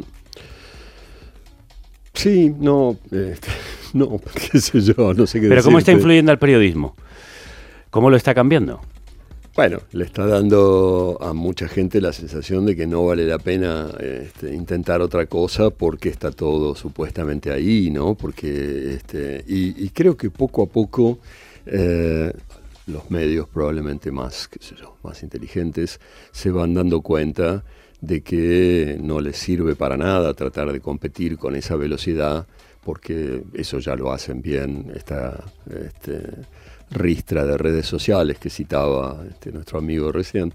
[2.13, 3.35] Sí, no, eh,
[3.93, 4.19] no,
[4.51, 6.95] qué sé yo, no sé qué Pero ¿cómo está influyendo al periodismo?
[7.91, 8.81] ¿Cómo lo está cambiando?
[9.59, 13.89] Bueno, le está dando a mucha gente la sensación de que no vale la pena
[13.99, 18.15] este, intentar otra cosa porque está todo supuestamente ahí, ¿no?
[18.15, 21.19] Porque, este, y, creo que poco a poco
[21.65, 22.31] eh,
[22.87, 24.49] los medios probablemente más,
[25.03, 25.99] más inteligentes
[26.31, 27.65] se van dando cuenta
[27.99, 32.47] de que no les sirve para nada tratar de competir con esa velocidad
[32.81, 34.89] porque eso ya lo hacen bien.
[34.95, 36.21] Está, este,
[36.91, 40.53] ristra de redes sociales que citaba este, nuestro amigo recién,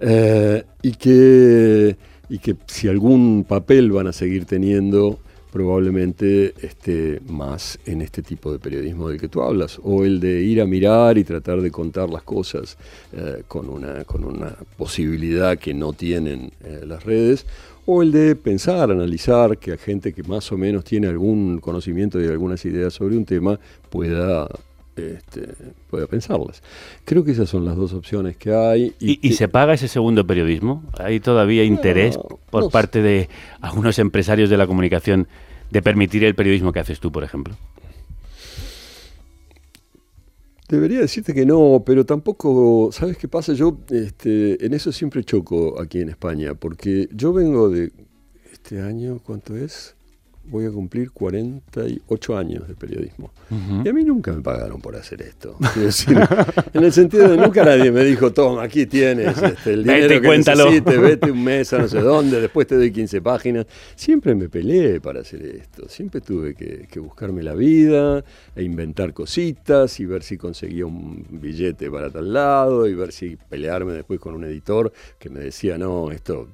[0.00, 1.96] eh, y, que,
[2.28, 5.18] y que si algún papel van a seguir teniendo,
[5.52, 10.42] probablemente esté más en este tipo de periodismo del que tú hablas, o el de
[10.42, 12.76] ir a mirar y tratar de contar las cosas
[13.12, 17.46] eh, con, una, con una posibilidad que no tienen eh, las redes,
[17.86, 22.20] o el de pensar, analizar, que a gente que más o menos tiene algún conocimiento
[22.20, 23.60] y algunas ideas sobre un tema
[23.90, 24.48] pueda
[24.96, 25.48] este,
[25.90, 26.62] pueda pensarlas.
[27.04, 28.94] Creo que esas son las dos opciones que hay.
[28.98, 30.84] ¿Y, se paga ese segundo periodismo?
[30.98, 32.18] ¿Hay todavía interés
[32.50, 33.28] por parte de
[33.60, 35.28] algunos empresarios de la comunicación
[35.70, 37.54] de permitir el periodismo que haces tú, por ejemplo?
[40.68, 43.52] Debería decirte que no, pero tampoco, ¿sabes qué pasa?
[43.52, 47.92] Yo este, en eso siempre choco aquí en España, porque yo vengo de
[48.50, 49.94] este año, ¿cuánto es?
[50.46, 53.32] Voy a cumplir 48 años de periodismo.
[53.84, 55.56] Y a mí nunca me pagaron por hacer esto.
[56.72, 60.28] en el sentido de nunca nadie me dijo, toma, aquí tienes este, el dinero que
[60.28, 63.66] necesites, vete un mes a no sé dónde, después te doy 15 páginas.
[63.94, 65.88] Siempre me peleé para hacer esto.
[65.88, 68.24] Siempre tuve que, que buscarme la vida
[68.54, 73.36] e inventar cositas y ver si conseguía un billete para tal lado y ver si
[73.36, 76.48] pelearme después con un editor que me decía, no, esto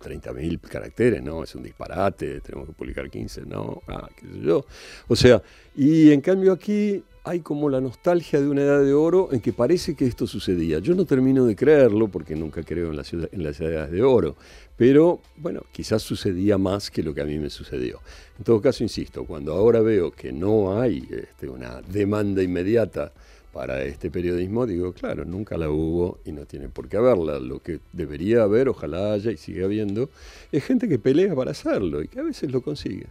[0.00, 4.40] 30 mil caracteres, no, es un disparate, tenemos que publicar 15 no, ah, qué sé
[4.42, 4.64] yo.
[5.08, 5.42] O sea,
[5.76, 9.54] y en cambio aquí hay como la nostalgia de una edad de oro en que
[9.54, 10.78] parece que esto sucedía.
[10.78, 14.02] Yo no termino de creerlo porque nunca creo en, la ciudad, en las edades de
[14.02, 14.36] oro,
[14.76, 18.00] pero bueno, quizás sucedía más que lo que a mí me sucedió.
[18.38, 23.10] En todo caso, insisto, cuando ahora veo que no hay este, una demanda inmediata
[23.54, 27.38] para este periodismo, digo, claro, nunca la hubo y no tiene por qué haberla.
[27.38, 30.10] Lo que debería haber, ojalá haya y siga habiendo,
[30.52, 33.06] es gente que pelea para hacerlo y que a veces lo consigue.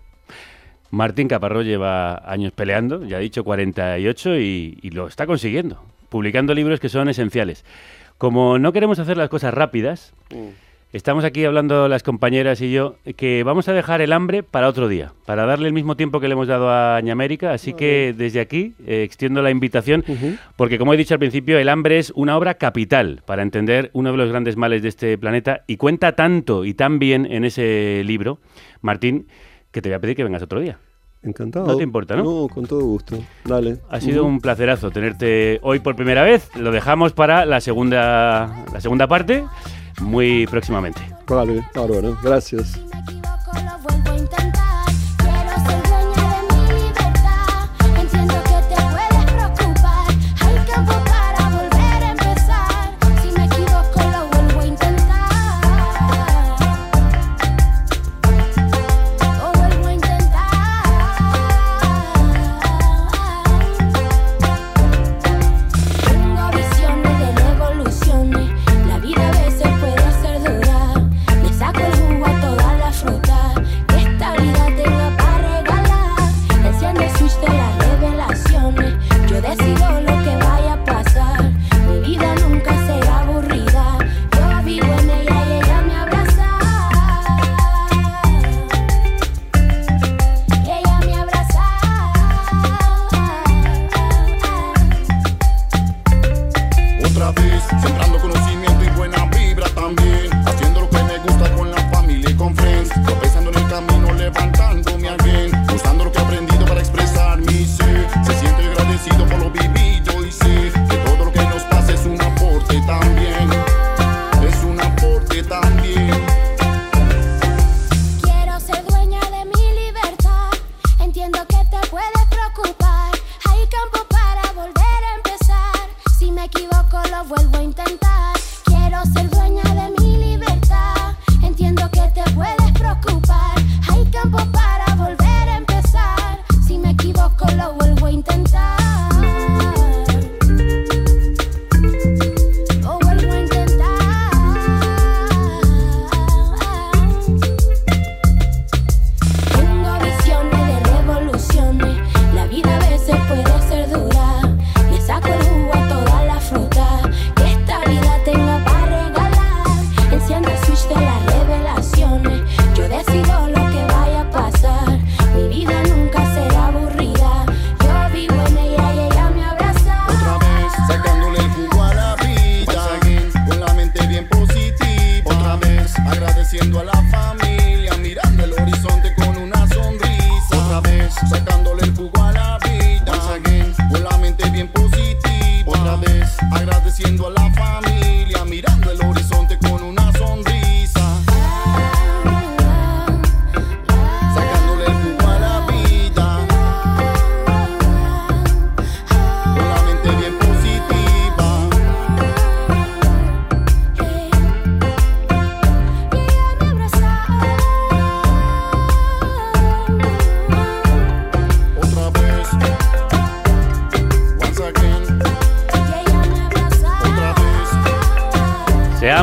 [0.93, 6.53] Martín Caparrós lleva años peleando, ya ha dicho 48, y, y lo está consiguiendo, publicando
[6.53, 7.65] libros que son esenciales.
[8.19, 10.49] Como no queremos hacer las cosas rápidas, mm.
[10.93, 14.87] estamos aquí hablando las compañeras y yo que vamos a dejar el hambre para otro
[14.87, 17.53] día, para darle el mismo tiempo que le hemos dado a Ñamérica.
[17.53, 20.05] Así que desde aquí eh, extiendo la invitación,
[20.57, 24.11] porque como he dicho al principio, el hambre es una obra capital para entender uno
[24.11, 28.03] de los grandes males de este planeta y cuenta tanto y tan bien en ese
[28.05, 28.37] libro,
[28.83, 29.25] Martín,
[29.73, 30.77] que te voy a pedir que vengas otro día.
[31.23, 31.65] Encantado.
[31.65, 32.23] No te importa, ¿no?
[32.23, 33.17] No, con todo gusto.
[33.45, 33.79] Dale.
[33.89, 36.49] Ha sido un placerazo tenerte hoy por primera vez.
[36.55, 39.45] Lo dejamos para la segunda, la segunda parte
[40.01, 41.01] muy próximamente.
[41.27, 42.17] Vale, bárbaro.
[42.21, 42.79] Gracias.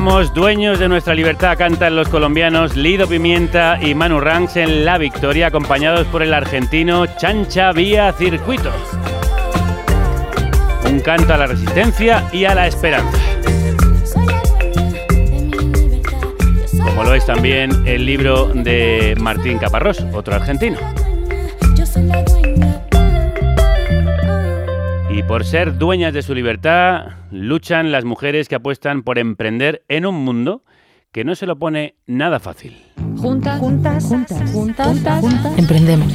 [0.01, 4.96] Estamos dueños de nuestra libertad, cantan los colombianos Lido Pimienta y Manu Ranks en La
[4.96, 8.72] Victoria, acompañados por el argentino Chancha Vía Circuito.
[10.90, 13.18] Un canto a la resistencia y a la esperanza.
[16.82, 20.78] Como lo es también el libro de Martín Caparrós, otro argentino.
[25.11, 30.06] Y por ser dueñas de su libertad, luchan las mujeres que apuestan por emprender en
[30.06, 30.64] un mundo
[31.12, 32.82] que no se lo pone nada fácil.
[33.16, 36.12] Juntas, juntas, juntas, juntas, juntas, emprendemos.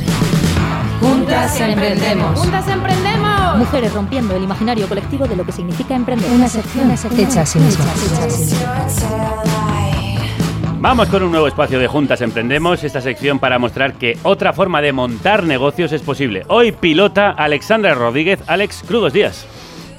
[1.01, 2.39] Juntas emprendemos.
[2.39, 3.57] Juntas emprendemos.
[3.57, 6.31] Mujeres rompiendo el imaginario colectivo de lo que significa emprender.
[6.31, 8.55] Una sección, una sección hecha a sí mismas.
[10.79, 14.81] Vamos con un nuevo espacio de Juntas Emprendemos, esta sección para mostrar que otra forma
[14.81, 16.43] de montar negocios es posible.
[16.47, 18.39] Hoy pilota Alexandra Rodríguez.
[18.47, 19.47] Alex, crudos días.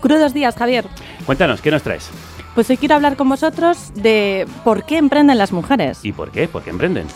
[0.01, 0.87] Crudos días, Javier.
[1.25, 2.11] Cuéntanos, ¿qué nos traes?
[2.55, 6.05] Pues hoy quiero hablar con vosotros de por qué emprenden las mujeres.
[6.05, 6.49] ¿Y por qué?
[6.49, 7.07] ¿Por qué emprenden?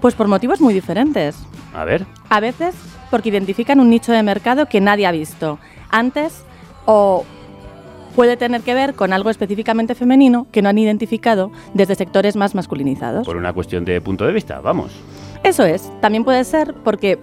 [0.00, 1.36] Pues por motivos muy diferentes.
[1.74, 2.06] A ver.
[2.28, 2.74] A veces
[3.10, 5.58] porque identifican un nicho de mercado que nadie ha visto
[5.90, 6.44] antes
[6.84, 7.24] o
[8.14, 12.54] puede tener que ver con algo específicamente femenino que no han identificado desde sectores más
[12.54, 13.26] masculinizados.
[13.26, 14.92] Por una cuestión de punto de vista, vamos.
[15.42, 15.90] Eso es.
[16.00, 17.18] También puede ser porque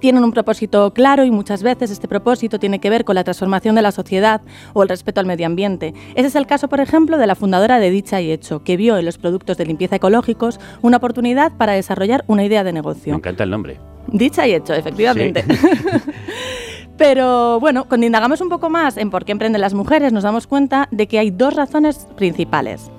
[0.00, 3.74] tienen un propósito claro y muchas veces este propósito tiene que ver con la transformación
[3.74, 4.40] de la sociedad
[4.72, 5.94] o el respeto al medio ambiente.
[6.14, 8.96] Ese es el caso, por ejemplo, de la fundadora de Dicha y Hecho, que vio
[8.96, 13.12] en los productos de limpieza ecológicos una oportunidad para desarrollar una idea de negocio.
[13.12, 13.78] Me encanta el nombre.
[14.08, 15.44] Dicha y Hecho, efectivamente.
[16.98, 20.46] Pero bueno, cuando indagamos un poco más en por qué emprenden las mujeres, nos damos
[20.46, 22.90] cuenta de que hay dos razones principales.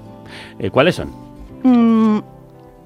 [0.57, 1.09] Eh, ¿Cuáles son?
[1.63, 2.21] Mm,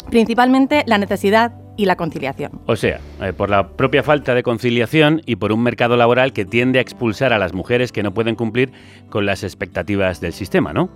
[0.10, 2.62] principalmente la necesidad y la conciliación.
[2.66, 6.46] O sea, eh, por la propia falta de conciliación y por un mercado laboral que
[6.46, 8.72] tiende a expulsar a las mujeres que no pueden cumplir
[9.10, 10.90] con las expectativas del sistema, ¿no?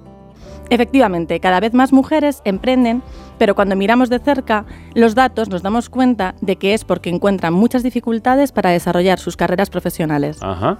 [0.70, 3.02] Efectivamente, cada vez más mujeres emprenden,
[3.38, 4.66] pero cuando miramos de cerca
[4.96, 9.38] los datos nos damos cuenta de que es porque encuentran muchas dificultades para desarrollar sus
[9.38, 10.40] carreras profesionales.
[10.42, 10.78] Ajá.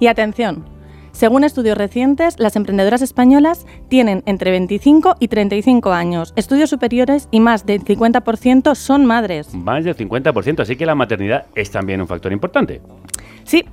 [0.00, 0.64] Y atención,
[1.12, 7.40] según estudios recientes, las emprendedoras españolas tienen entre 25 y 35 años, estudios superiores y
[7.40, 9.54] más del 50% son madres.
[9.54, 12.80] Más del 50%, así que la maternidad es también un factor importante.
[13.44, 13.64] Sí,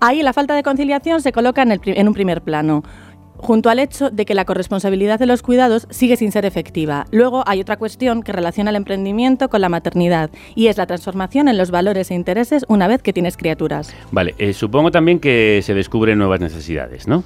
[0.00, 2.82] ahí la falta de conciliación se coloca en, el en un primer plano
[3.36, 7.06] junto al hecho de que la corresponsabilidad de los cuidados sigue sin ser efectiva.
[7.10, 11.48] Luego hay otra cuestión que relaciona el emprendimiento con la maternidad y es la transformación
[11.48, 13.94] en los valores e intereses una vez que tienes criaturas.
[14.10, 17.24] Vale, eh, supongo también que se descubren nuevas necesidades, ¿no?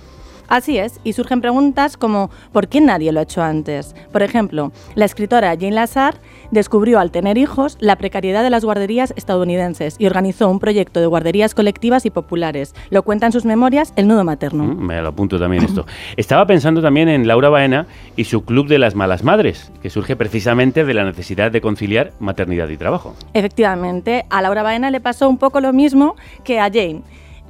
[0.49, 3.95] Así es, y surgen preguntas como ¿por qué nadie lo ha hecho antes?
[4.11, 6.15] Por ejemplo, la escritora Jane Lazar
[6.51, 11.07] descubrió al tener hijos la precariedad de las guarderías estadounidenses y organizó un proyecto de
[11.07, 12.75] guarderías colectivas y populares.
[12.89, 14.65] Lo cuenta en sus memorias El Nudo Materno.
[14.65, 15.85] Mm, Me lo apunto también esto.
[16.17, 17.87] Estaba pensando también en Laura Baena
[18.17, 22.13] y su Club de las Malas Madres, que surge precisamente de la necesidad de conciliar
[22.21, 23.15] maternidad y trabajo.
[23.35, 27.03] Efectivamente, a Laura Baena le pasó un poco lo mismo que a Jane.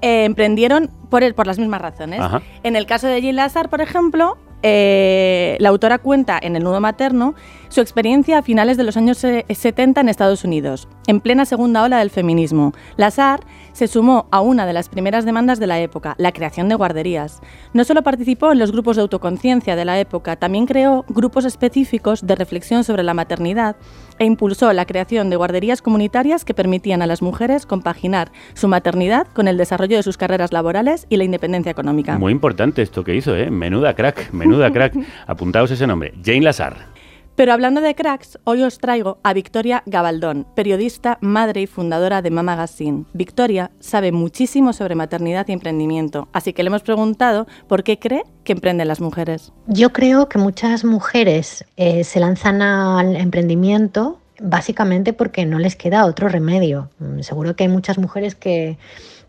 [0.03, 2.21] Eh, emprendieron por, el- por las mismas razones.
[2.21, 2.41] Ajá.
[2.63, 6.81] En el caso de Jane Lazar, por ejemplo, eh, la autora cuenta en El Nudo
[6.81, 7.35] Materno
[7.69, 11.83] su experiencia a finales de los años eh, 70 en Estados Unidos, en plena segunda
[11.85, 12.73] ola del feminismo.
[12.97, 13.41] Lazar
[13.79, 17.41] se sumó a una de las primeras demandas de la época, la creación de guarderías.
[17.73, 22.27] No solo participó en los grupos de autoconciencia de la época, también creó grupos específicos
[22.27, 23.77] de reflexión sobre la maternidad
[24.19, 29.29] e impulsó la creación de guarderías comunitarias que permitían a las mujeres compaginar su maternidad
[29.29, 32.19] con el desarrollo de sus carreras laborales y la independencia económica.
[32.19, 33.49] Muy importante esto que hizo, ¿eh?
[33.49, 34.95] Menuda crack, menuda crack.
[35.29, 36.98] Apuntaos ese nombre, Jane Lazar.
[37.39, 42.33] Pero hablando de cracks, hoy os traigo a Victoria Gabaldón, periodista, madre y fundadora de
[42.33, 43.05] Mama Magazine.
[43.13, 48.25] Victoria sabe muchísimo sobre maternidad y emprendimiento, así que le hemos preguntado por qué cree
[48.43, 49.53] que emprenden las mujeres.
[49.69, 56.07] Yo creo que muchas mujeres eh, se lanzan al emprendimiento básicamente porque no les queda
[56.07, 56.91] otro remedio.
[56.99, 58.79] Mm, Seguro que hay muchas mujeres que,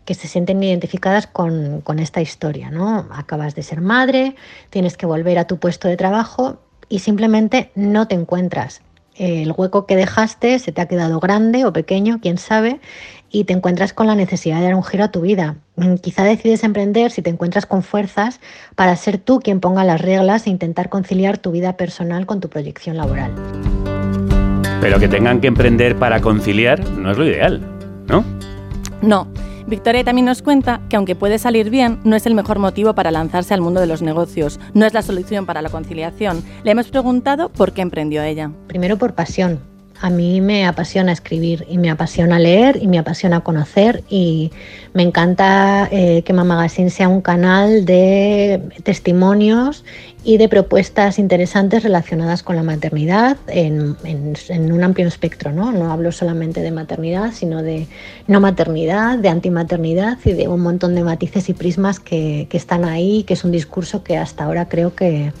[0.04, 3.06] que se sienten identificadas con, con esta historia, ¿no?
[3.12, 4.34] Acabas de ser madre,
[4.68, 6.58] tienes que volver a tu puesto de trabajo
[6.90, 8.82] y simplemente no te encuentras.
[9.14, 12.80] El hueco que dejaste se te ha quedado grande o pequeño, quién sabe,
[13.30, 15.56] y te encuentras con la necesidad de dar un giro a tu vida.
[15.76, 18.40] Mm, Quizá decides emprender si te encuentras con fuerzas
[18.74, 22.48] para ser tú quien ponga las reglas e intentar conciliar tu vida personal con tu
[22.48, 23.32] proyección laboral.
[24.80, 27.60] Pero que tengan que emprender para conciliar no es lo ideal,
[28.08, 28.24] ¿no?
[29.02, 29.28] No.
[29.66, 33.10] Victoria también nos cuenta que aunque puede salir bien, no es el mejor motivo para
[33.10, 36.42] lanzarse al mundo de los negocios, no es la solución para la conciliación.
[36.64, 38.50] Le hemos preguntado por qué emprendió ella.
[38.66, 39.69] Primero por pasión.
[40.02, 44.50] A mí me apasiona escribir y me apasiona leer y me apasiona conocer y
[44.94, 49.84] me encanta eh, que Mama sea un canal de testimonios
[50.24, 53.96] y de propuestas interesantes relacionadas con la maternidad en,
[54.72, 55.52] un amplio espectro.
[55.52, 55.70] ¿no?
[55.70, 57.86] no hablo solamente de maternidad, sino de
[58.26, 62.86] no maternidad, de antimaternidad y de un montón de matices y prismas que, que están
[62.86, 65.34] ahí, que es un discurso que hasta ahora creo que,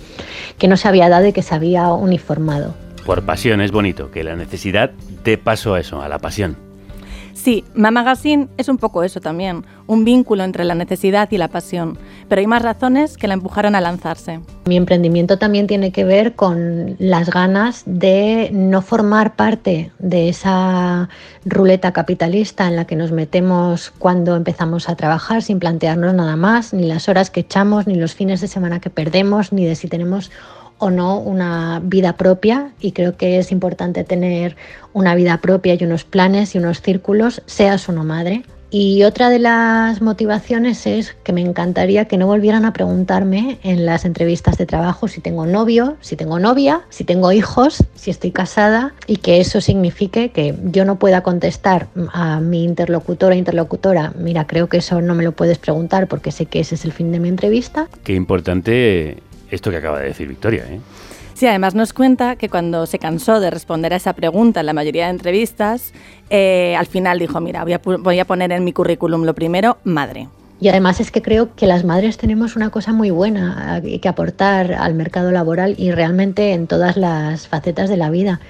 [0.58, 2.74] que no se había dado y que se había uniformado.
[3.04, 4.90] Por pasión es bonito, que la necesidad
[5.24, 6.70] dé paso a eso, a la pasión.
[7.42, 11.48] Sí, Mama Magazine es un poco eso también, un vínculo entre la necesidad y la
[11.48, 11.96] pasión,
[12.28, 14.40] pero hay más razones que la empujaron a lanzarse.
[14.66, 21.08] Mi emprendimiento también tiene que ver con las ganas de no formar parte de esa
[21.46, 26.74] ruleta capitalista en la que nos metemos cuando empezamos a trabajar sin plantearnos nada más,
[26.74, 29.88] ni las horas que echamos, ni los fines de semana que perdemos, ni de si
[29.88, 30.30] tenemos
[30.80, 34.56] o no una vida propia y creo que es importante tener
[34.92, 38.42] una vida propia y unos planes y unos círculos, seas o no madre.
[38.72, 43.84] Y otra de las motivaciones es que me encantaría que no volvieran a preguntarme en
[43.84, 48.30] las entrevistas de trabajo si tengo novio, si tengo novia, si tengo hijos, si estoy
[48.30, 54.12] casada y que eso signifique que yo no pueda contestar a mi interlocutor o interlocutora,
[54.16, 56.92] mira, creo que eso no me lo puedes preguntar porque sé que ese es el
[56.92, 57.88] fin de mi entrevista.
[58.04, 59.20] Qué importante
[59.50, 60.64] esto que acaba de decir Victoria.
[60.68, 60.80] ¿eh?
[61.34, 64.72] Sí, además nos cuenta que cuando se cansó de responder a esa pregunta en la
[64.72, 65.92] mayoría de entrevistas,
[66.28, 69.78] eh, al final dijo, mira, voy a, voy a poner en mi currículum lo primero,
[69.84, 70.28] madre.
[70.60, 74.74] Y además es que creo que las madres tenemos una cosa muy buena que aportar
[74.74, 78.40] al mercado laboral y realmente en todas las facetas de la vida.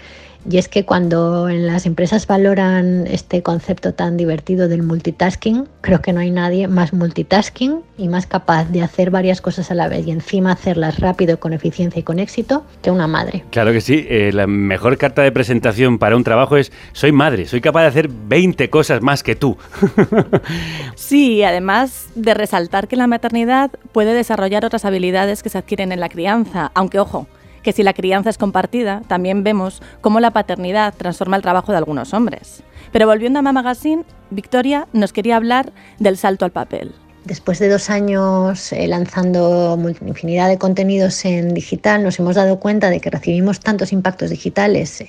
[0.49, 6.01] Y es que cuando en las empresas valoran este concepto tan divertido del multitasking, creo
[6.01, 9.89] que no hay nadie más multitasking y más capaz de hacer varias cosas a la
[9.89, 13.45] vez y encima hacerlas rápido, con eficiencia y con éxito que una madre.
[13.51, 17.47] Claro que sí, eh, la mejor carta de presentación para un trabajo es soy madre,
[17.47, 19.59] soy capaz de hacer 20 cosas más que tú.
[20.95, 26.01] sí, además de resaltar que la maternidad puede desarrollar otras habilidades que se adquieren en
[26.01, 27.27] la crianza, aunque ojo,
[27.63, 31.79] que si la crianza es compartida, también vemos cómo la paternidad transforma el trabajo de
[31.79, 32.63] algunos hombres.
[32.93, 36.93] Pero volviendo a Mama Magazine, Victoria nos quería hablar del salto al papel.
[37.25, 42.89] Después de dos años eh, lanzando infinidad de contenidos en digital, nos hemos dado cuenta
[42.89, 45.05] de que recibimos tantos impactos digitales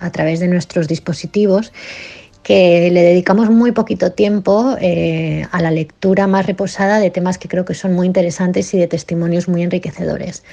[0.00, 1.72] a través de nuestros dispositivos
[2.42, 7.48] que le dedicamos muy poquito tiempo eh, a la lectura más reposada de temas que
[7.48, 10.44] creo que son muy interesantes y de testimonios muy enriquecedores.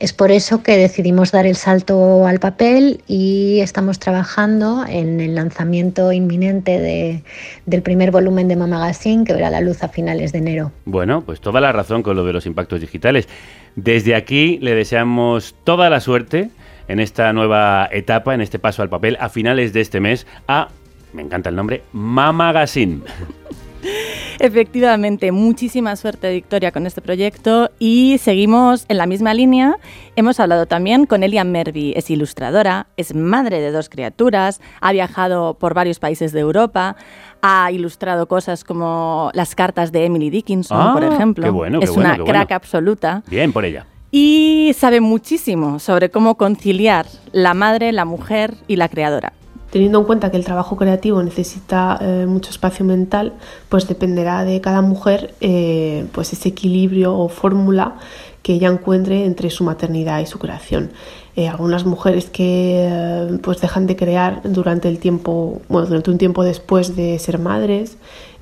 [0.00, 5.34] Es por eso que decidimos dar el salto al papel y estamos trabajando en el
[5.34, 7.22] lanzamiento inminente
[7.66, 10.72] del primer volumen de Mama que verá la luz a finales de enero.
[10.84, 13.28] Bueno, pues toda la razón con lo de los impactos digitales.
[13.76, 16.50] Desde aquí le deseamos toda la suerte
[16.88, 20.68] en esta nueva etapa, en este paso al papel, a finales de este mes, a
[21.14, 23.00] me encanta el nombre, Mamagazine.
[24.40, 29.76] Efectivamente, muchísima suerte Victoria con este proyecto y seguimos en la misma línea.
[30.16, 35.54] Hemos hablado también con Elia Mervi, es ilustradora, es madre de dos criaturas, ha viajado
[35.54, 36.96] por varios países de Europa,
[37.42, 41.52] ha ilustrado cosas como las cartas de Emily Dickinson, por ah, ejemplo.
[41.52, 43.22] bueno, es una crack absoluta.
[43.28, 43.86] Bien por ella.
[44.10, 49.32] Y sabe muchísimo sobre cómo conciliar la madre, la mujer y la creadora
[49.74, 53.32] teniendo en cuenta que el trabajo creativo necesita eh, mucho espacio mental,
[53.68, 57.96] pues dependerá de cada mujer eh, pues ese equilibrio o fórmula
[58.42, 60.92] que ella encuentre entre su maternidad y su creación.
[61.34, 66.44] Eh, algunas mujeres que pues dejan de crear durante el tiempo, bueno, durante un tiempo
[66.44, 67.96] después de ser madres,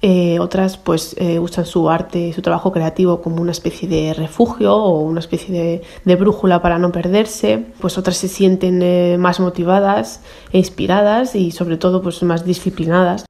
[0.05, 4.75] eh, otras pues eh, usan su arte, su trabajo creativo como una especie de refugio
[4.75, 10.21] o una especie de, brújula para no perderse, pues otras se sienten eh, más motivadas
[10.53, 13.25] e inspiradas y sobre todo pues más disciplinadas.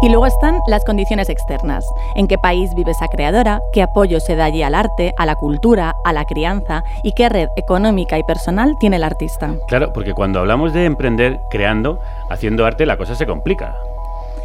[0.00, 1.84] Y luego están las condiciones externas.
[2.14, 3.60] ¿En qué país vive esa creadora?
[3.72, 6.84] ¿Qué apoyo se da allí al arte, a la cultura, a la crianza?
[7.02, 9.54] ¿Y qué red económica y personal tiene el artista?
[9.66, 11.98] Claro, porque cuando hablamos de emprender creando,
[12.30, 13.76] haciendo arte, la cosa se complica.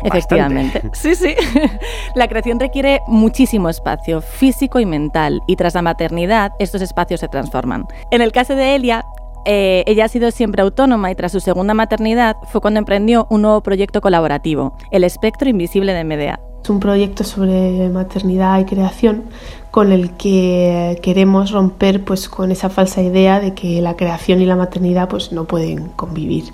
[0.03, 0.81] Efectivamente.
[0.93, 1.35] Sí, sí.
[2.15, 7.27] La creación requiere muchísimo espacio físico y mental y tras la maternidad estos espacios se
[7.27, 7.85] transforman.
[8.11, 9.05] En el caso de Elia,
[9.45, 13.41] eh, ella ha sido siempre autónoma y tras su segunda maternidad fue cuando emprendió un
[13.41, 16.39] nuevo proyecto colaborativo, El Espectro Invisible de Medea.
[16.63, 19.23] Es un proyecto sobre maternidad y creación
[19.71, 24.45] con el que queremos romper pues, con esa falsa idea de que la creación y
[24.45, 26.45] la maternidad pues, no pueden convivir.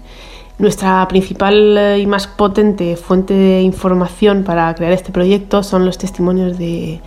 [0.57, 5.97] Nuestra principal eh, y más potente fuente de información para crear este proyecto son los
[5.97, 7.01] testimonios de,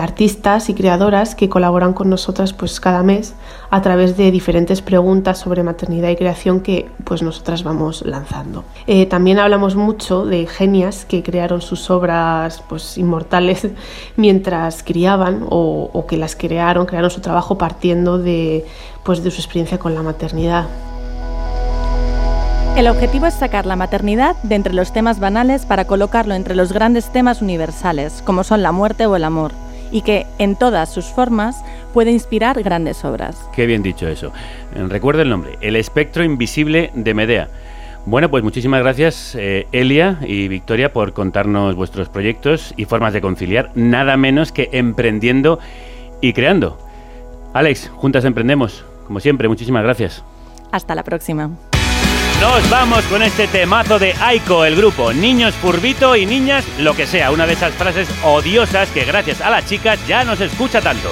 [0.00, 3.34] artistas y creadoras que colaboran con nosotras pues, cada mes
[3.70, 8.64] a través de diferentes preguntas sobre maternidad y creación que pues, nosotras vamos lanzando.
[8.88, 13.68] Eh, también hablamos mucho de genias que crearon sus obras pues, inmortales
[14.16, 18.66] mientras criaban o, o que las crearon, crearon su trabajo partiendo de,
[19.04, 20.66] pues, de su experiencia con la maternidad.
[22.78, 26.72] El objetivo es sacar la maternidad de entre los temas banales para colocarlo entre los
[26.72, 29.50] grandes temas universales, como son la muerte o el amor,
[29.90, 33.36] y que, en todas sus formas, puede inspirar grandes obras.
[33.52, 34.32] Qué bien dicho eso.
[34.76, 37.48] Eh, Recuerda el nombre, El espectro invisible de Medea.
[38.06, 43.20] Bueno, pues muchísimas gracias eh, Elia y Victoria por contarnos vuestros proyectos y formas de
[43.20, 45.58] conciliar, nada menos que emprendiendo
[46.20, 46.78] y creando.
[47.54, 48.84] Alex, juntas emprendemos.
[49.08, 50.22] Como siempre, muchísimas gracias.
[50.70, 51.50] Hasta la próxima.
[52.40, 55.12] Nos vamos con este temazo de Aiko, el grupo.
[55.12, 59.50] Niños Purbito y Niñas lo que sea, una de esas frases odiosas que gracias a
[59.50, 61.10] las chicas ya no se escucha tanto.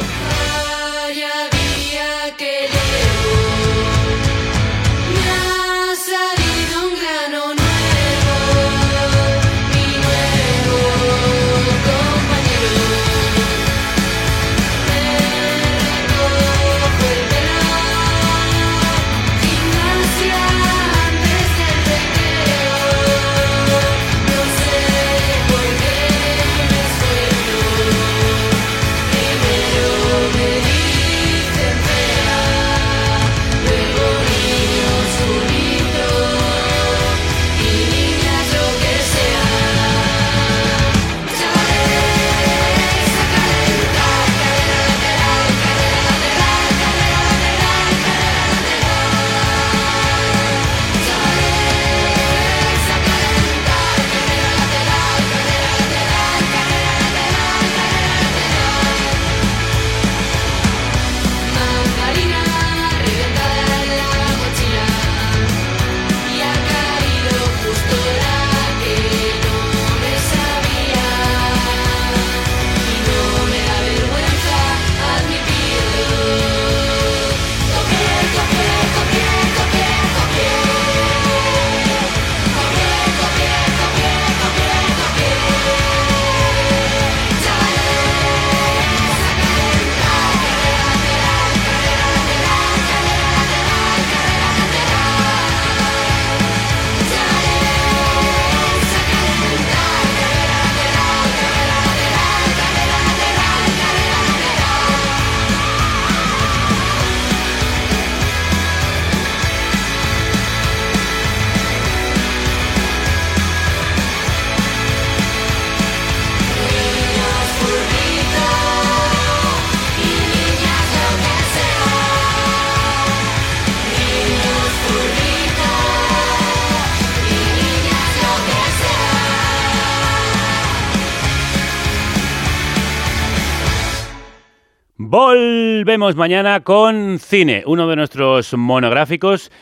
[135.87, 139.53] Volvemos mañana con cine, uno de nuestros monográficos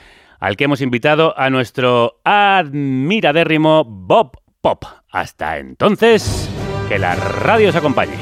[0.40, 4.84] al que hemos invitado a nuestro admiradérrimo Bob Pop.
[5.10, 6.48] Hasta entonces,
[6.88, 8.14] que la radio os acompañe.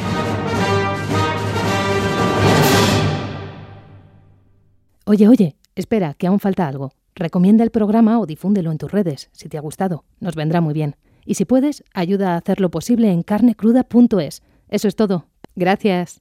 [5.05, 6.90] Oye, oye, espera, que aún falta algo.
[7.14, 10.03] Recomienda el programa o difúndelo en tus redes, si te ha gustado.
[10.18, 10.96] Nos vendrá muy bien.
[11.24, 14.42] Y si puedes, ayuda a hacerlo posible en carnecruda.es.
[14.70, 15.26] Eso es todo.
[15.55, 16.20] Gracias.